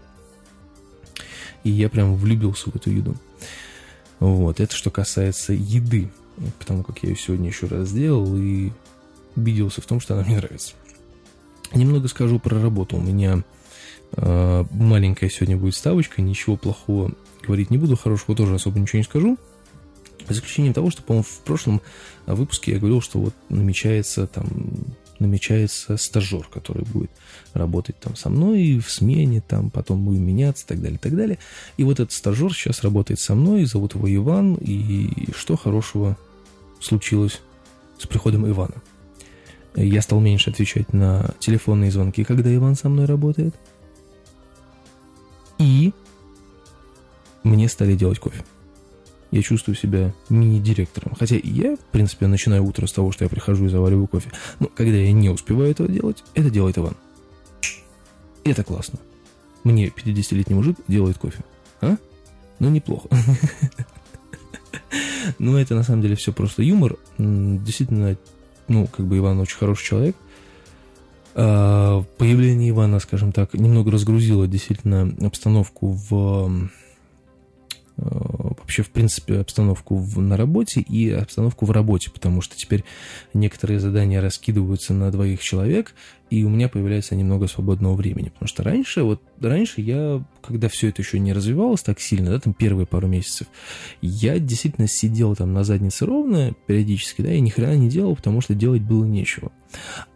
и 1.64 1.70
я 1.70 1.88
прям 1.88 2.14
влюбился 2.14 2.70
в 2.70 2.76
эту 2.76 2.90
еду. 2.90 3.16
Вот, 4.20 4.60
это 4.60 4.76
что 4.76 4.90
касается 4.90 5.54
еды, 5.54 6.10
потому 6.58 6.82
как 6.82 7.02
я 7.04 7.08
ее 7.08 7.16
сегодня 7.16 7.48
еще 7.48 7.68
раз 7.68 7.88
сделал 7.88 8.36
и 8.36 8.70
убедился 9.34 9.80
в 9.80 9.86
том, 9.86 9.98
что 9.98 10.12
она 10.12 10.22
мне 10.22 10.36
нравится. 10.36 10.74
Немного 11.72 12.08
скажу 12.08 12.38
про 12.38 12.60
работу. 12.60 12.98
У 12.98 13.00
меня 13.00 13.42
э, 14.12 14.64
маленькая 14.72 15.30
сегодня 15.30 15.56
будет 15.56 15.74
ставочка, 15.74 16.20
ничего 16.20 16.58
плохого 16.58 17.12
говорить 17.42 17.70
не 17.70 17.78
буду, 17.78 17.96
хорошего 17.96 18.36
тоже 18.36 18.56
особо 18.56 18.78
ничего 18.78 18.98
не 18.98 19.04
скажу. 19.04 19.38
За 20.28 20.34
исключением 20.34 20.74
того, 20.74 20.90
что, 20.90 21.02
по-моему, 21.02 21.24
в 21.24 21.40
прошлом 21.40 21.80
выпуске 22.26 22.72
я 22.72 22.78
говорил, 22.78 23.00
что 23.00 23.20
вот 23.20 23.34
намечается 23.48 24.26
там 24.26 24.46
намечается 25.18 25.96
стажер, 25.96 26.46
который 26.52 26.84
будет 26.84 27.10
работать 27.54 27.98
там 27.98 28.16
со 28.16 28.28
мной 28.28 28.78
в 28.78 28.90
смене, 28.90 29.40
там 29.40 29.70
потом 29.70 30.04
будем 30.04 30.26
меняться 30.26 30.64
и 30.64 30.68
так 30.68 30.82
далее, 30.82 30.96
и 30.96 31.00
так 31.00 31.16
далее. 31.16 31.38
И 31.76 31.84
вот 31.84 32.00
этот 32.00 32.12
стажер 32.12 32.52
сейчас 32.52 32.82
работает 32.82 33.20
со 33.20 33.34
мной, 33.34 33.64
зовут 33.64 33.94
его 33.94 34.14
Иван, 34.14 34.54
и 34.54 35.32
что 35.34 35.56
хорошего 35.56 36.18
случилось 36.80 37.40
с 37.98 38.06
приходом 38.06 38.46
Ивана? 38.46 38.74
Я 39.74 40.02
стал 40.02 40.20
меньше 40.20 40.50
отвечать 40.50 40.92
на 40.92 41.34
телефонные 41.38 41.90
звонки, 41.90 42.24
когда 42.24 42.54
Иван 42.54 42.76
со 42.76 42.88
мной 42.88 43.06
работает. 43.06 43.54
И 45.58 45.92
мне 47.42 47.68
стали 47.68 47.94
делать 47.94 48.18
кофе 48.18 48.44
я 49.30 49.42
чувствую 49.42 49.76
себя 49.76 50.12
мини-директором. 50.28 51.14
Хотя 51.18 51.36
я, 51.42 51.76
в 51.76 51.80
принципе, 51.92 52.26
начинаю 52.26 52.64
утро 52.64 52.86
с 52.86 52.92
того, 52.92 53.12
что 53.12 53.24
я 53.24 53.28
прихожу 53.28 53.66
и 53.66 53.68
завариваю 53.68 54.06
кофе. 54.06 54.30
Но 54.60 54.68
когда 54.68 54.96
я 54.96 55.12
не 55.12 55.28
успеваю 55.28 55.70
этого 55.70 55.88
делать, 55.88 56.22
это 56.34 56.50
делает 56.50 56.78
Иван. 56.78 56.96
Это 58.44 58.62
классно. 58.62 58.98
Мне 59.64 59.88
50-летний 59.88 60.54
мужик 60.54 60.76
делает 60.86 61.18
кофе. 61.18 61.44
А? 61.80 61.96
Ну, 62.58 62.70
неплохо. 62.70 63.08
Но 65.38 65.58
это 65.58 65.74
на 65.74 65.82
самом 65.82 66.02
деле 66.02 66.14
все 66.14 66.32
просто 66.32 66.62
юмор. 66.62 66.96
Действительно, 67.18 68.16
ну, 68.68 68.86
как 68.86 69.06
бы 69.06 69.18
Иван 69.18 69.40
очень 69.40 69.58
хороший 69.58 69.84
человек. 69.84 70.16
А, 71.34 72.02
появление 72.16 72.70
Ивана, 72.70 73.00
скажем 73.00 73.32
так, 73.32 73.54
немного 73.54 73.90
разгрузило 73.90 74.46
действительно 74.46 75.14
обстановку 75.20 75.98
в 76.08 76.70
вообще, 77.96 78.82
в 78.82 78.90
принципе, 78.90 79.38
обстановку 79.38 79.96
в, 79.96 80.20
на 80.20 80.36
работе 80.36 80.80
и 80.80 81.10
обстановку 81.10 81.64
в 81.64 81.70
работе, 81.70 82.10
потому 82.10 82.40
что 82.40 82.56
теперь 82.56 82.84
некоторые 83.32 83.80
задания 83.80 84.20
раскидываются 84.20 84.92
на 84.92 85.10
двоих 85.10 85.40
человек, 85.40 85.94
и 86.28 86.44
у 86.44 86.48
меня 86.48 86.68
появляется 86.68 87.14
немного 87.14 87.46
свободного 87.46 87.94
времени. 87.94 88.30
Потому 88.30 88.48
что 88.48 88.64
раньше, 88.64 89.02
вот 89.04 89.22
раньше 89.40 89.80
я, 89.80 90.24
когда 90.42 90.68
все 90.68 90.88
это 90.88 91.00
еще 91.00 91.18
не 91.20 91.32
развивалось 91.32 91.82
так 91.82 92.00
сильно, 92.00 92.30
да, 92.30 92.40
там 92.40 92.52
первые 92.52 92.86
пару 92.86 93.06
месяцев, 93.06 93.46
я 94.02 94.38
действительно 94.38 94.88
сидел 94.88 95.36
там 95.36 95.52
на 95.52 95.64
заднице 95.64 96.04
ровно 96.04 96.52
периодически, 96.66 97.22
да, 97.22 97.32
и 97.32 97.40
ни 97.40 97.50
хрена 97.50 97.76
не 97.76 97.88
делал, 97.88 98.16
потому 98.16 98.40
что 98.40 98.54
делать 98.54 98.82
было 98.82 99.04
нечего. 99.04 99.52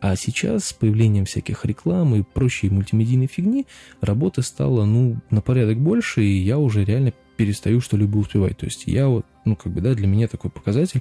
А 0.01 0.17
сейчас 0.17 0.67
с 0.67 0.73
появлением 0.73 1.25
всяких 1.25 1.65
реклам 1.65 2.15
и 2.15 2.23
прочей 2.23 2.71
мультимедийной 2.71 3.27
фигни 3.27 3.67
работы 4.01 4.43
стало, 4.43 4.85
ну, 4.85 5.19
на 5.31 5.41
порядок 5.41 5.79
больше, 5.79 6.25
и 6.25 6.39
я 6.39 6.59
уже 6.59 6.85
реально 6.85 7.13
перестаю 7.41 7.81
что-либо 7.81 8.19
успевать. 8.19 8.59
То 8.59 8.67
есть 8.67 8.83
я 8.87 9.09
вот, 9.09 9.25
ну, 9.47 9.57
как 9.57 9.73
бы, 9.73 9.81
да, 9.81 9.95
для 9.95 10.07
меня 10.07 10.29
такой 10.29 10.51
показатель. 10.51 11.01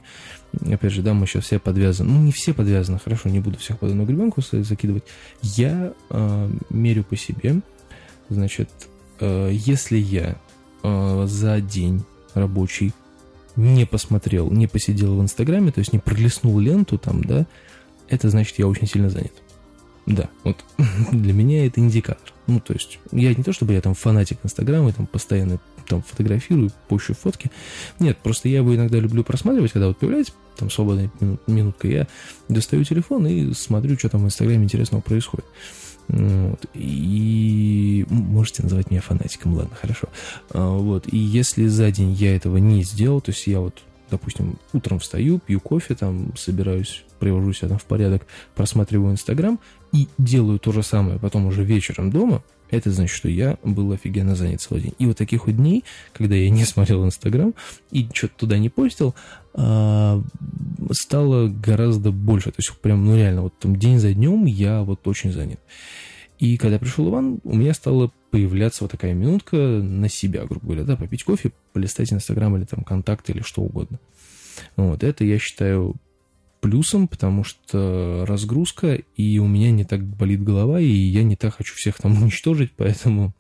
Опять 0.72 0.94
же, 0.94 1.02
да, 1.02 1.14
мы 1.14 1.28
сейчас 1.28 1.44
все 1.44 1.60
подвязаны. 1.60 2.10
Ну, 2.10 2.22
не 2.22 2.32
все 2.32 2.54
подвязаны, 2.54 2.98
хорошо, 2.98 3.28
не 3.28 3.42
буду 3.42 3.58
всех 3.58 3.78
под 3.78 3.90
одну 3.90 4.06
гребенку 4.06 4.42
закидывать. 4.42 5.04
Я 5.42 5.92
э, 6.10 6.52
мерю 6.70 7.04
по 7.04 7.18
себе. 7.18 7.60
Значит, 8.30 8.70
э, 9.20 9.50
если 9.52 9.98
я 9.98 10.38
э, 10.82 11.26
за 11.28 11.60
день 11.60 12.06
рабочий 12.34 12.94
не 13.58 13.86
посмотрел, 13.86 14.50
не 14.50 14.68
посидел 14.68 15.18
в 15.18 15.22
Инстаграме, 15.22 15.74
то 15.74 15.80
есть 15.80 15.92
не 15.92 16.00
пролистнул 16.00 16.58
ленту 16.58 16.98
там, 16.98 17.22
да, 17.22 17.48
это 18.08 18.30
значит, 18.30 18.60
я 18.60 18.66
очень 18.66 18.88
сильно 18.88 19.10
занят. 19.10 19.34
Да, 20.10 20.28
вот 20.44 20.66
для 21.12 21.34
меня 21.34 21.66
это 21.66 21.80
индикатор. 21.80 22.34
Ну, 22.48 22.60
то 22.60 22.74
есть, 22.74 23.00
я 23.12 23.34
не 23.34 23.44
то, 23.44 23.54
чтобы 23.54 23.74
я 23.74 23.82
там 23.82 23.94
фанатик 23.94 24.40
Инстаграма 24.44 24.90
и 24.90 24.94
там 24.94 25.06
постоянно 25.06 25.60
там 25.88 26.02
фотографирую, 26.02 26.72
пощу 26.88 27.14
фотки. 27.14 27.52
Нет, 28.00 28.18
просто 28.18 28.50
я 28.50 28.58
его 28.58 28.76
иногда 28.76 28.98
люблю 29.00 29.24
просматривать, 29.24 29.72
когда 29.72 29.88
вот 29.88 29.98
появляется 29.98 30.34
там 30.58 30.70
свободная 30.70 31.12
минут, 31.20 31.42
минутка, 31.48 31.88
я 31.88 32.08
достаю 32.48 32.84
телефон 32.84 33.26
и 33.28 33.54
смотрю, 33.54 33.98
что 33.98 34.10
там 34.10 34.24
в 34.24 34.26
Инстаграме 34.26 34.64
интересного 34.64 35.02
происходит. 35.02 35.46
Вот. 36.08 36.66
И 36.74 38.06
можете 38.10 38.64
называть 38.64 38.90
меня 38.90 39.02
фанатиком, 39.02 39.54
ладно, 39.54 39.76
хорошо. 39.80 40.10
А, 40.50 40.76
вот. 40.76 41.12
И 41.12 41.18
если 41.18 41.68
за 41.68 41.92
день 41.92 42.14
я 42.14 42.36
этого 42.36 42.58
не 42.58 42.84
сделал, 42.84 43.22
то 43.22 43.32
есть 43.32 43.46
я 43.46 43.60
вот, 43.60 43.84
допустим, 44.10 44.58
утром 44.74 45.00
встаю, 45.00 45.40
пью 45.40 45.60
кофе, 45.60 45.96
там, 45.96 46.34
собираюсь, 46.38 47.04
привожу 47.20 47.54
себя 47.54 47.70
там 47.70 47.78
в 47.80 47.86
порядок, 47.86 48.26
просматриваю 48.56 49.14
Инстаграм 49.14 49.60
и 49.92 50.08
делаю 50.18 50.60
то 50.60 50.72
же 50.72 50.84
самое 50.84 51.20
потом 51.20 51.46
уже 51.46 51.64
вечером 51.64 52.12
дома, 52.12 52.44
это 52.72 52.92
значит, 52.92 53.16
что 53.16 53.30
я 53.30 53.58
был 53.64 53.92
офигенно 53.92 54.36
занят 54.36 54.62
целый 54.62 54.84
день. 54.84 54.94
И 55.00 55.06
вот 55.06 55.18
таких 55.18 55.48
вот 55.48 55.56
дней, 55.56 55.84
когда 56.14 56.36
я 56.36 56.50
не 56.50 56.66
смотрел 56.66 57.06
Инстаграм 57.06 57.54
и 57.92 58.08
что-то 58.14 58.34
туда 58.38 58.58
не 58.58 58.70
постил, 58.70 59.16
а, 59.54 60.22
стало 60.92 61.48
гораздо 61.48 62.12
больше. 62.12 62.52
То 62.52 62.58
есть 62.60 62.72
прям, 62.78 63.06
ну 63.06 63.16
реально, 63.16 63.44
вот 63.44 63.58
там 63.60 63.76
день 63.76 64.00
за 64.00 64.14
днем 64.14 64.46
я 64.46 64.84
вот 64.84 65.08
очень 65.08 65.32
занят. 65.32 65.60
И 66.40 66.58
когда 66.58 66.80
пришел 66.80 67.10
Иван, 67.10 67.42
у 67.44 67.56
меня 67.56 67.74
стала 67.74 68.12
появляться 68.32 68.86
вот 68.86 68.92
такая 68.92 69.14
минутка 69.14 69.58
на 69.58 70.08
себя, 70.08 70.46
грубо 70.46 70.68
говоря, 70.68 70.84
да, 70.84 70.96
попить 70.96 71.24
кофе, 71.24 71.52
полистать 71.74 72.14
Инстаграм 72.14 72.56
или 72.56 72.64
там 72.64 72.84
контакты 72.84 73.34
или 73.34 73.42
что 73.42 73.62
угодно. 73.62 74.00
Вот, 74.78 75.04
это, 75.04 75.26
я 75.26 75.38
считаю, 75.38 75.96
плюсом, 76.62 77.10
потому 77.10 77.44
что 77.44 78.26
разгрузка, 78.28 78.96
и 79.16 79.40
у 79.40 79.48
меня 79.48 79.72
не 79.72 79.84
так 79.84 80.02
болит 80.04 80.44
голова, 80.44 80.80
и 80.80 80.88
я 80.88 81.24
не 81.24 81.36
так 81.36 81.56
хочу 81.56 81.76
всех 81.76 81.98
там 81.98 82.18
уничтожить, 82.24 82.72
поэтому 82.76 83.34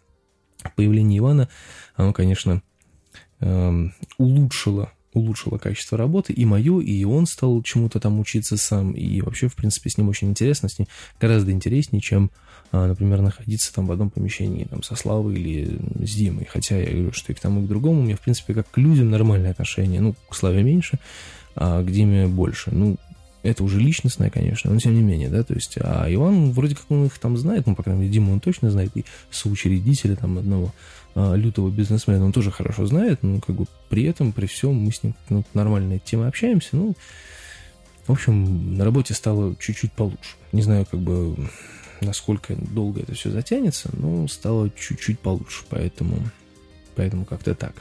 появление 0.75 1.19
Ивана, 1.19 1.47
оно, 1.95 2.11
конечно, 2.11 2.61
эм, 3.39 3.93
улучшило 4.17 4.91
улучшило 5.11 5.57
качество 5.57 5.97
работы, 5.97 6.33
и 6.33 6.45
мое, 6.45 6.81
и 6.81 7.03
он 7.03 7.25
стал 7.25 7.61
чему-то 7.63 7.99
там 7.99 8.19
учиться 8.19 8.57
сам, 8.57 8.91
и 8.91 9.21
вообще, 9.21 9.47
в 9.47 9.55
принципе, 9.55 9.89
с 9.89 9.97
ним 9.97 10.09
очень 10.09 10.29
интересно, 10.29 10.69
с 10.69 10.77
ним 10.77 10.87
гораздо 11.19 11.51
интереснее, 11.51 11.99
чем, 12.01 12.31
например, 12.71 13.21
находиться 13.21 13.73
там 13.73 13.87
в 13.87 13.91
одном 13.91 14.09
помещении 14.09 14.65
там, 14.65 14.83
со 14.83 14.95
Славой 14.95 15.35
или 15.35 15.79
с 16.05 16.15
Димой, 16.15 16.45
хотя 16.45 16.77
я 16.77 16.91
говорю, 16.91 17.13
что 17.13 17.31
и 17.31 17.35
к 17.35 17.39
тому, 17.39 17.61
и 17.61 17.65
к 17.65 17.67
другому. 17.67 18.01
У 18.01 18.03
меня, 18.03 18.15
в 18.15 18.21
принципе, 18.21 18.53
как 18.53 18.69
к 18.69 18.77
людям 18.77 19.09
нормальное 19.09 19.51
отношение, 19.51 20.01
ну, 20.01 20.15
к 20.29 20.35
Славе 20.35 20.63
меньше, 20.63 20.99
а 21.55 21.81
к 21.81 21.91
Диме 21.91 22.27
больше, 22.27 22.71
ну, 22.71 22.97
это 23.41 23.63
уже 23.63 23.79
личностное, 23.79 24.29
конечно, 24.29 24.71
но 24.71 24.79
тем 24.79 24.93
не 24.93 25.01
менее, 25.01 25.29
да, 25.29 25.43
то 25.43 25.53
есть, 25.53 25.77
а 25.79 26.05
Иван 26.13 26.51
вроде 26.51 26.75
как 26.75 26.85
он 26.89 27.05
их 27.05 27.17
там 27.19 27.37
знает, 27.37 27.67
ну, 27.67 27.75
по 27.75 27.83
крайней 27.83 28.01
мере, 28.01 28.13
Дима 28.13 28.31
он 28.31 28.39
точно 28.41 28.69
знает, 28.69 28.91
и 28.95 29.05
соучредителя 29.31 30.15
там 30.15 30.37
одного 30.37 30.73
а, 31.15 31.35
лютого 31.35 31.69
бизнесмена 31.69 32.25
он 32.25 32.33
тоже 32.33 32.51
хорошо 32.51 32.85
знает, 32.85 33.23
но 33.23 33.39
как 33.39 33.55
бы 33.55 33.65
при 33.89 34.03
этом, 34.03 34.33
при 34.33 34.45
всем 34.45 34.75
мы 34.75 34.91
с 34.91 35.03
ним 35.03 35.15
ну, 35.29 35.45
нормальной 35.53 35.99
темы 35.99 36.27
общаемся, 36.27 36.69
ну, 36.73 36.95
в 38.07 38.11
общем, 38.11 38.75
на 38.75 38.85
работе 38.85 39.13
стало 39.13 39.55
чуть-чуть 39.59 39.91
получше. 39.91 40.35
Не 40.51 40.63
знаю, 40.63 40.87
как 40.89 40.99
бы, 40.99 41.35
насколько 42.05 42.55
долго 42.55 43.01
это 43.01 43.13
все 43.13 43.29
затянется, 43.29 43.89
но 43.93 44.27
стало 44.27 44.69
чуть-чуть 44.69 45.19
получше, 45.19 45.63
поэтому, 45.69 46.17
поэтому 46.95 47.25
как-то 47.25 47.55
так. 47.55 47.73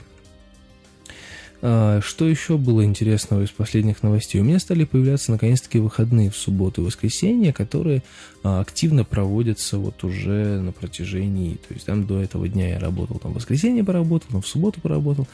А, 1.61 2.01
что 2.01 2.29
еще 2.29 2.57
было 2.57 2.85
интересного 2.85 3.43
из 3.43 3.51
последних 3.51 4.03
новостей? 4.03 4.41
У 4.41 4.45
меня 4.45 4.61
стали 4.61 4.85
появляться 4.85 5.33
наконец-таки 5.33 5.81
выходные 5.81 6.31
в 6.31 6.37
субботу 6.37 6.83
и 6.83 6.85
воскресенье, 6.85 7.53
которые 7.53 8.05
а, 8.45 8.61
активно 8.61 9.05
проводятся 9.05 9.79
вот 9.79 10.05
уже 10.05 10.61
на 10.61 10.71
протяжении, 10.71 11.55
то 11.55 11.75
есть 11.75 11.87
там 11.87 12.07
до 12.07 12.21
этого 12.21 12.49
дня 12.49 12.69
я 12.69 12.79
работал, 12.79 13.19
там 13.19 13.33
в 13.33 13.37
воскресенье 13.37 13.83
поработал, 13.83 14.29
там 14.31 14.43
в 14.43 14.47
субботу 14.47 14.81
поработал, 14.81 15.27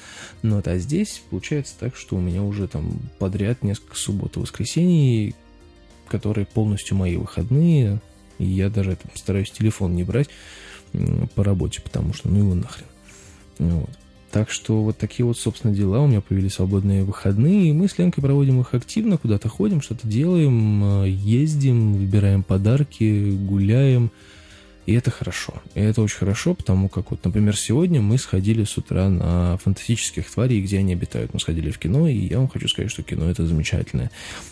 но 0.43 0.57
вот, 0.57 0.69
а 0.69 0.79
здесь 0.79 1.23
получается 1.29 1.75
так, 1.79 1.95
что 1.95 2.17
у 2.17 2.21
меня 2.21 2.43
уже 2.43 2.69
там 2.69 2.99
подряд 3.19 3.63
несколько 3.63 3.97
суббот 3.97 4.37
и 4.37 4.41
воскресений, 4.41 5.35
которые 6.09 6.47
полностью 6.47 6.97
мои 6.97 7.17
выходные, 7.17 8.01
и 8.39 8.45
я 8.45 8.71
даже 8.71 8.97
стараюсь 9.15 9.51
телефон 9.51 9.95
не 9.95 10.05
брать 10.05 10.29
по 11.35 11.43
работе, 11.43 11.81
потому 11.83 12.13
что 12.13 12.29
ну 12.29 12.39
его 12.39 12.55
нахрен. 12.55 12.87
Вот. 13.59 13.91
Так 14.31 14.51
что 14.51 14.83
вот 14.83 14.99
такие 14.99 15.25
вот, 15.25 15.39
собственно, 15.39 15.73
дела. 15.73 16.01
У 16.01 16.09
меня 16.09 16.21
появились 16.21 16.55
свободные 16.55 17.05
выходные, 17.05 17.69
и 17.69 17.73
мы 17.73 17.87
с 17.87 17.97
Ленкой 17.99 18.21
проводим 18.21 18.61
их 18.61 18.75
активно, 18.75 19.17
куда-то 19.17 19.49
ходим, 19.49 19.81
что-то 19.81 20.09
делаем, 20.09 21.05
э, 21.05 21.09
ездим, 21.09 21.95
выбираем 21.95 22.43
подарки, 22.43 23.31
гуляем. 23.31 24.11
И 24.87 24.93
это 24.93 25.11
хорошо. 25.11 25.55
И 25.75 25.81
это 25.81 26.03
очень 26.03 26.19
хорошо, 26.19 26.55
потому 26.55 26.91
как 26.91 27.11
вот, 27.11 27.25
например, 27.25 27.57
сегодня 27.57 28.03
мы 28.03 28.19
сходили 28.19 28.65
с 28.65 28.77
утра 28.77 29.09
на 29.09 29.57
фантастических 29.57 30.31
тварей, 30.31 30.61
где 30.61 30.79
они 30.79 30.93
обитают. 30.93 31.33
Мы 31.33 31.41
сходили 31.41 31.71
в 31.71 31.79
кино, 31.79 32.07
и 32.07 32.27
я 32.27 32.39
вам 32.39 32.49
хочу 32.49 32.69
сказать, 32.69 32.91
что 32.91 33.03
кино 33.03 33.31
это 33.31 33.47
замечательное. 33.47 34.11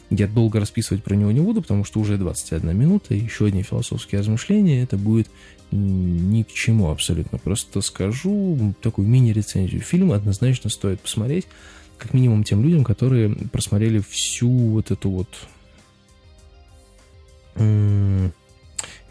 Я 0.08 0.26
долго 0.26 0.58
расписывать 0.58 1.04
про 1.04 1.14
него 1.16 1.30
не 1.32 1.40
буду, 1.40 1.60
потому 1.60 1.84
что 1.84 2.00
уже 2.00 2.16
21 2.16 2.74
минута, 2.76 3.14
еще 3.14 3.46
одни 3.46 3.62
философские 3.62 4.20
размышления. 4.20 4.82
Это 4.82 4.96
будет 4.96 5.28
ни 5.70 6.42
к 6.42 6.52
чему 6.52 6.90
абсолютно. 6.90 7.38
Просто 7.38 7.82
скажу 7.82 8.74
такую 8.80 9.08
мини-рецензию. 9.08 9.82
Фильм 9.82 10.12
однозначно 10.12 10.70
стоит 10.70 11.00
посмотреть, 11.00 11.46
как 11.98 12.14
минимум 12.14 12.42
тем 12.42 12.62
людям, 12.62 12.84
которые 12.84 13.30
просмотрели 13.34 14.00
всю 14.00 14.50
вот 14.50 14.90
эту 14.90 15.10
вот 15.10 15.28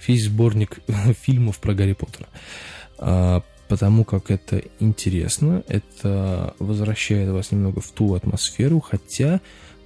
весь 0.08 0.26
сборник 0.26 0.80
фильмов 1.22 1.60
про 1.60 1.74
Гарри 1.74 1.94
Поттера. 1.94 2.28
А, 2.98 3.44
потому 3.68 4.04
как 4.04 4.32
это 4.32 4.62
интересно, 4.80 5.64
это 5.68 6.56
возвращает 6.60 7.30
вас 7.30 7.52
немного 7.52 7.82
в 7.82 7.90
ту 7.92 8.14
атмосферу, 8.16 8.80
хотя 8.80 9.40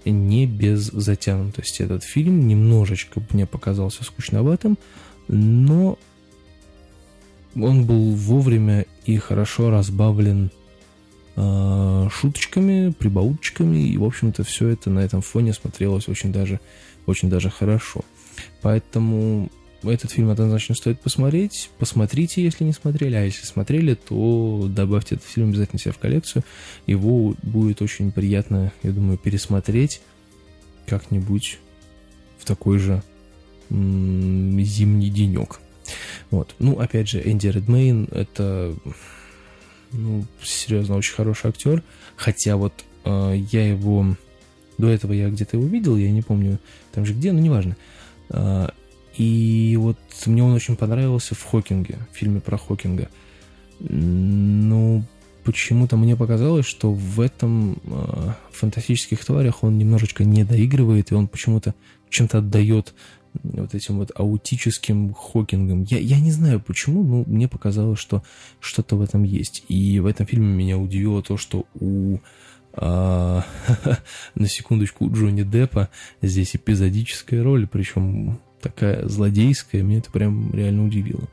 не 0.06 0.46
без 0.46 0.86
затянутости. 0.86 1.82
Этот 1.82 2.04
фильм 2.04 2.48
немножечко 2.48 3.22
мне 3.32 3.46
показался 3.46 4.04
скучноватым, 4.04 4.78
но 5.28 5.98
он 7.56 7.86
был 7.86 8.12
вовремя 8.12 8.86
и 9.06 9.18
хорошо 9.18 9.70
разбавлен 9.70 10.52
э, 11.36 12.08
шуточками, 12.12 12.92
прибауточками, 12.92 13.88
и, 13.88 13.98
в 13.98 14.04
общем-то, 14.04 14.44
все 14.44 14.70
это 14.70 14.90
на 14.90 15.00
этом 15.00 15.22
фоне 15.22 15.54
смотрелось 15.54 16.08
очень 16.08 16.32
даже, 16.32 16.60
очень 17.06 17.30
даже 17.30 17.50
хорошо. 17.50 18.02
Поэтому 18.62 19.50
этот 19.84 20.12
фильм 20.12 20.30
однозначно 20.30 20.76
стоит 20.76 21.00
посмотреть. 21.00 21.70
Посмотрите, 21.78 22.44
если 22.44 22.64
не 22.64 22.74
смотрели, 22.74 23.16
а 23.16 23.24
если 23.24 23.46
смотрели, 23.46 23.94
то 23.96 24.68
добавьте 24.70 25.16
этот 25.16 25.28
фильм 25.28 25.50
обязательно 25.50 25.80
себе 25.80 25.92
в 25.92 26.00
коллекцию. 26.00 26.44
Его 26.88 27.36
будет 27.44 27.82
очень 27.82 28.12
приятно, 28.12 28.72
я 28.84 28.92
думаю, 28.92 29.18
пересмотреть 29.18 30.02
как-нибудь 30.88 31.60
в 32.40 32.46
такой 32.46 32.80
же 32.80 33.04
м- 33.70 34.60
зимний 34.62 35.10
денек. 35.10 35.60
Вот. 36.32 36.56
Ну, 36.60 36.80
опять 36.80 37.10
же, 37.10 37.22
Энди 37.24 37.48
Редмейн 37.48 38.08
это, 38.12 38.76
ну, 39.92 40.26
серьезно, 40.42 40.96
очень 40.96 41.14
хороший 41.14 41.50
актер. 41.50 41.84
Хотя 42.16 42.58
вот 42.58 42.74
э, 43.04 43.36
я 43.52 43.68
его... 43.68 44.16
До 44.78 44.90
этого 44.90 45.14
я 45.14 45.30
где-то 45.30 45.56
его 45.56 45.68
видел, 45.68 45.96
я 45.96 46.12
не 46.12 46.22
помню 46.22 46.60
там 46.92 47.06
же 47.06 47.14
где, 47.14 47.32
но 47.32 47.40
неважно. 47.40 47.78
Э, 48.30 48.70
и 49.18 49.78
вот 49.80 49.98
мне 50.26 50.44
он 50.44 50.54
очень 50.54 50.76
понравился 50.76 51.36
в 51.36 51.44
Хокинге, 51.44 51.98
в 52.12 52.18
фильме 52.18 52.40
про 52.40 52.58
Хокинга. 52.58 53.10
Ну, 53.80 55.04
почему-то 55.44 55.98
мне 55.98 56.16
показалось, 56.16 56.66
что 56.66 56.92
в 56.92 57.20
этом 57.22 57.78
э, 57.84 58.34
фантастических 58.52 59.24
тварях 59.24 59.64
он 59.64 59.78
немножечко 59.78 60.24
не 60.24 60.44
доигрывает, 60.44 61.12
и 61.12 61.16
он 61.16 61.28
почему-то 61.28 61.76
чем-то 62.10 62.40
отдает 62.40 62.94
вот 63.44 63.76
этим 63.76 63.98
вот 63.98 64.12
аутическим 64.16 65.14
Хокингом. 65.14 65.84
Я, 65.84 66.00
я 66.00 66.20
не 66.20 66.32
знаю 66.32 66.60
почему, 66.60 67.04
но 67.04 67.24
мне 67.28 67.48
показалось, 67.48 68.00
что 68.00 68.24
что-то 68.60 68.96
в 68.96 69.02
этом 69.02 69.24
есть. 69.24 69.64
И 69.68 70.00
в 70.00 70.06
этом 70.06 70.26
фильме 70.26 70.54
меня 70.54 70.78
удивило 70.78 71.22
то, 71.22 71.38
что 71.38 71.66
у 71.80 72.20
а, 72.74 73.46
на 74.36 74.48
секундочку 74.48 75.06
у 75.06 75.14
Джонни 75.14 75.44
Деппа 75.44 75.90
здесь 76.22 76.56
эпизодическая 76.56 77.44
роль, 77.44 77.68
причем 77.68 78.40
такая 78.66 79.08
злодейская, 79.08 79.84
меня 79.84 80.00
это 80.00 80.12
прям 80.12 80.52
реально 80.52 80.86
удивило. 80.86 81.28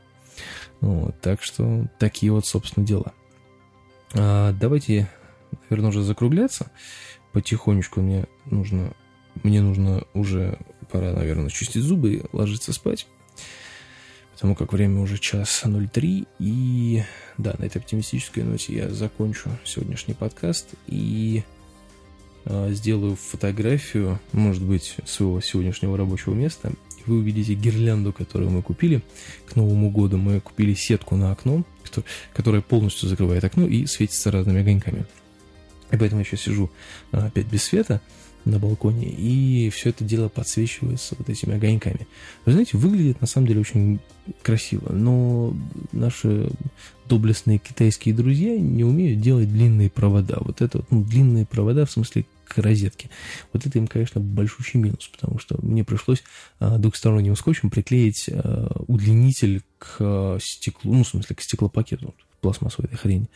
Вот, 0.81 1.19
так 1.19 1.41
что 1.41 1.87
такие 1.97 2.31
вот, 2.31 2.45
собственно, 2.45 2.85
дела. 2.85 3.13
А, 4.13 4.53
давайте, 4.53 5.09
наверное, 5.69 5.89
уже 5.89 6.03
закругляться. 6.03 6.71
Потихонечку 7.31 8.01
мне 8.01 8.25
нужно, 8.45 8.93
мне 9.41 9.61
нужно 9.61 10.03
уже 10.13 10.59
пора, 10.91 11.13
наверное, 11.13 11.49
чистить 11.49 11.81
зубы 11.81 12.13
и 12.13 12.23
ложиться 12.31 12.71
спать. 12.71 13.07
Потому 14.33 14.53
как 14.55 14.73
время 14.73 15.01
уже 15.01 15.17
час 15.17 15.63
03. 15.63 16.27
И 16.37 17.03
да, 17.39 17.55
на 17.57 17.63
этой 17.63 17.79
оптимистической 17.79 18.43
ноте 18.43 18.75
я 18.75 18.89
закончу 18.89 19.49
сегодняшний 19.63 20.13
подкаст 20.13 20.75
и 20.85 21.43
э, 22.45 22.69
сделаю 22.73 23.15
фотографию, 23.15 24.19
может 24.33 24.61
быть, 24.61 24.97
своего 25.05 25.41
сегодняшнего 25.41 25.97
рабочего 25.97 26.35
места. 26.35 26.73
Вы 27.05 27.17
увидите 27.17 27.53
гирлянду, 27.53 28.13
которую 28.13 28.51
мы 28.51 28.61
купили 28.61 29.01
к 29.45 29.55
Новому 29.55 29.89
году. 29.89 30.17
Мы 30.17 30.39
купили 30.39 30.73
сетку 30.73 31.15
на 31.15 31.31
окно, 31.31 31.63
которая 32.33 32.61
полностью 32.61 33.09
закрывает 33.09 33.43
окно 33.43 33.67
и 33.67 33.85
светится 33.85 34.31
разными 34.31 34.61
огоньками. 34.61 35.05
И 35.91 35.97
поэтому 35.97 36.21
я 36.21 36.25
сейчас 36.25 36.41
сижу 36.41 36.71
опять 37.11 37.47
без 37.47 37.63
света 37.63 38.01
на 38.45 38.59
балконе, 38.59 39.07
и 39.07 39.69
все 39.69 39.89
это 39.89 40.03
дело 40.03 40.27
подсвечивается 40.27 41.15
вот 41.17 41.29
этими 41.29 41.55
огоньками. 41.55 42.07
Вы 42.45 42.51
знаете, 42.51 42.77
выглядит 42.77 43.21
на 43.21 43.27
самом 43.27 43.47
деле 43.47 43.61
очень 43.61 43.99
красиво, 44.41 44.91
но 44.91 45.55
наши 45.91 46.49
доблестные 47.07 47.57
китайские 47.57 48.13
друзья 48.13 48.57
не 48.57 48.83
умеют 48.83 49.21
делать 49.21 49.49
длинные 49.49 49.89
провода. 49.89 50.37
Вот 50.41 50.61
это 50.61 50.79
вот, 50.79 50.91
ну, 50.91 51.03
длинные 51.03 51.45
провода 51.45 51.85
в 51.85 51.91
смысле 51.91 52.25
к 52.53 52.57
розетке. 52.59 53.09
Вот 53.51 53.65
это 53.65 53.77
им, 53.77 53.87
конечно, 53.87 54.21
большущий 54.21 54.79
минус, 54.79 55.07
потому 55.07 55.39
что 55.39 55.57
мне 55.61 55.83
пришлось 55.83 56.23
а, 56.59 56.77
двухсторонним 56.77 57.35
скотчем 57.35 57.69
приклеить 57.69 58.29
а, 58.31 58.83
удлинитель 58.87 59.61
к 59.77 59.97
а, 59.99 60.37
стеклу, 60.39 60.93
ну, 60.93 61.03
в 61.03 61.07
смысле, 61.07 61.35
к 61.35 61.41
стеклопакету, 61.41 62.13
пластмассовой 62.41 62.87
этой 62.87 62.97
хрени. 62.97 63.29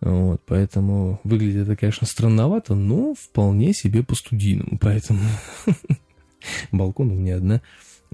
Вот, 0.00 0.40
поэтому 0.46 1.20
выглядит 1.24 1.62
это, 1.62 1.76
конечно, 1.76 2.06
странновато, 2.06 2.74
но 2.74 3.14
вполне 3.14 3.72
себе 3.72 4.04
по-студийному. 4.04 4.78
Поэтому 4.78 5.20
балкон 6.72 7.10
у 7.10 7.14
меня 7.14 7.36
одна 7.36 7.60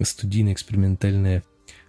студийная 0.02 0.54
экспериментальная 0.54 1.44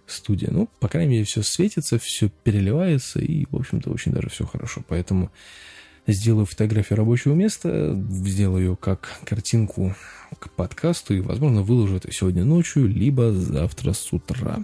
студия. 0.06 0.50
Ну, 0.50 0.68
по 0.80 0.88
крайней 0.88 1.12
мере, 1.12 1.24
все 1.24 1.42
светится, 1.42 1.98
все 1.98 2.28
переливается, 2.28 3.20
и, 3.20 3.46
в 3.50 3.56
общем-то, 3.56 3.90
очень 3.90 4.12
даже 4.12 4.28
все 4.28 4.44
хорошо. 4.46 4.82
Поэтому 4.86 5.30
сделаю 6.06 6.46
фотографию 6.46 6.96
рабочего 6.96 7.34
места, 7.34 7.98
сделаю 8.10 8.76
как 8.76 9.08
картинку 9.24 9.94
к 10.38 10.50
подкасту, 10.50 11.14
и, 11.14 11.20
возможно, 11.20 11.62
выложу 11.62 11.96
это 11.96 12.12
сегодня 12.12 12.44
ночью, 12.44 12.86
либо 12.86 13.32
завтра 13.32 13.92
с 13.92 14.12
утра. 14.12 14.58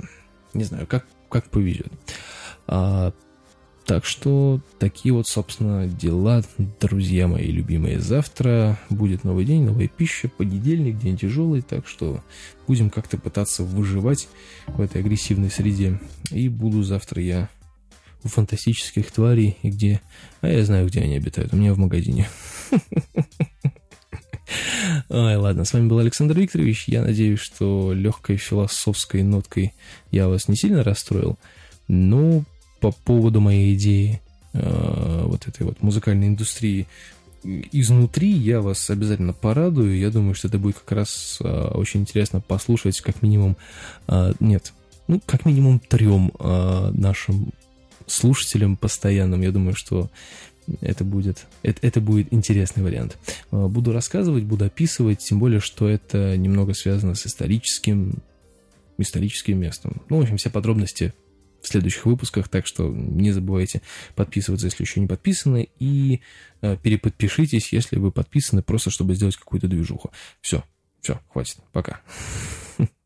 Не 0.54 0.64
знаю, 0.64 0.86
как, 0.86 1.06
как 1.28 1.48
повезет. 1.50 1.92
А, 2.66 3.12
Так 3.84 4.04
что 4.04 4.60
такие 4.78 5.12
вот, 5.12 5.26
собственно, 5.26 5.88
дела, 5.88 6.42
друзья 6.80 7.26
мои 7.26 7.48
любимые. 7.50 7.98
Завтра 7.98 8.78
будет 8.90 9.24
новый 9.24 9.44
день, 9.44 9.64
новая 9.64 9.88
пища, 9.88 10.28
понедельник, 10.28 10.98
день 10.98 11.16
тяжелый, 11.16 11.62
так 11.62 11.88
что 11.88 12.22
будем 12.68 12.90
как-то 12.90 13.18
пытаться 13.18 13.64
выживать 13.64 14.28
в 14.68 14.80
этой 14.80 15.00
агрессивной 15.00 15.50
среде. 15.50 16.00
И 16.30 16.48
буду 16.48 16.82
завтра 16.84 17.20
я 17.22 17.50
у 18.24 18.28
фантастических 18.28 19.10
тварей, 19.10 19.56
и 19.62 19.70
где... 19.70 20.00
А 20.40 20.48
я 20.48 20.64
знаю, 20.64 20.86
где 20.86 21.00
они 21.00 21.16
обитают, 21.16 21.52
у 21.52 21.56
меня 21.56 21.74
в 21.74 21.78
магазине. 21.78 22.28
Ой, 25.08 25.36
ладно, 25.36 25.64
с 25.64 25.72
вами 25.72 25.88
был 25.88 25.98
Александр 25.98 26.38
Викторович. 26.38 26.84
Я 26.88 27.02
надеюсь, 27.02 27.40
что 27.40 27.92
легкой 27.92 28.36
философской 28.36 29.22
ноткой 29.22 29.72
я 30.10 30.28
вас 30.28 30.48
не 30.48 30.56
сильно 30.56 30.82
расстроил. 30.82 31.38
Но 31.88 32.44
по 32.80 32.92
поводу 32.92 33.40
моей 33.40 33.74
идеи 33.74 34.20
э, 34.52 35.22
вот 35.24 35.46
этой 35.46 35.64
вот 35.64 35.82
музыкальной 35.82 36.28
индустрии 36.28 36.86
изнутри 37.44 38.30
я 38.30 38.60
вас 38.60 38.90
обязательно 38.90 39.32
порадую. 39.32 39.98
Я 39.98 40.10
думаю, 40.10 40.34
что 40.34 40.48
это 40.48 40.58
будет 40.58 40.78
как 40.78 40.92
раз 40.92 41.38
э, 41.40 41.68
очень 41.74 42.00
интересно 42.00 42.40
послушать, 42.40 43.00
как 43.00 43.22
минимум, 43.22 43.56
э, 44.08 44.32
нет, 44.40 44.72
ну, 45.08 45.20
как 45.26 45.44
минимум 45.44 45.80
трем 45.80 46.32
нашим 46.38 47.52
слушателям 48.12 48.76
постоянным. 48.76 49.40
Я 49.40 49.52
думаю, 49.52 49.74
что 49.74 50.10
это 50.80 51.04
будет, 51.04 51.46
это, 51.62 51.84
это 51.86 52.00
будет 52.00 52.32
интересный 52.32 52.82
вариант. 52.82 53.18
Э, 53.50 53.66
буду 53.66 53.92
рассказывать, 53.92 54.44
буду 54.44 54.64
описывать, 54.64 55.18
тем 55.18 55.38
более, 55.38 55.60
что 55.60 55.88
это 55.88 56.36
немного 56.36 56.74
связано 56.74 57.14
с 57.14 57.26
историческим, 57.26 58.18
историческим 58.98 59.58
местом. 59.58 60.02
Ну, 60.08 60.18
в 60.18 60.22
общем, 60.22 60.36
все 60.36 60.50
подробности 60.50 61.12
в 61.62 61.68
следующих 61.68 62.06
выпусках, 62.06 62.48
так 62.48 62.66
что 62.66 62.88
не 62.88 63.32
забывайте 63.32 63.82
подписываться, 64.14 64.66
если 64.66 64.82
еще 64.82 65.00
не 65.00 65.06
подписаны, 65.06 65.68
и 65.78 66.20
э, 66.60 66.76
переподпишитесь, 66.82 67.72
если 67.72 67.98
вы 67.98 68.10
подписаны, 68.10 68.62
просто 68.62 68.90
чтобы 68.90 69.14
сделать 69.14 69.36
какую-то 69.36 69.68
движуху. 69.68 70.10
Все, 70.40 70.64
все, 71.00 71.20
хватит, 71.28 71.58
пока. 71.72 72.00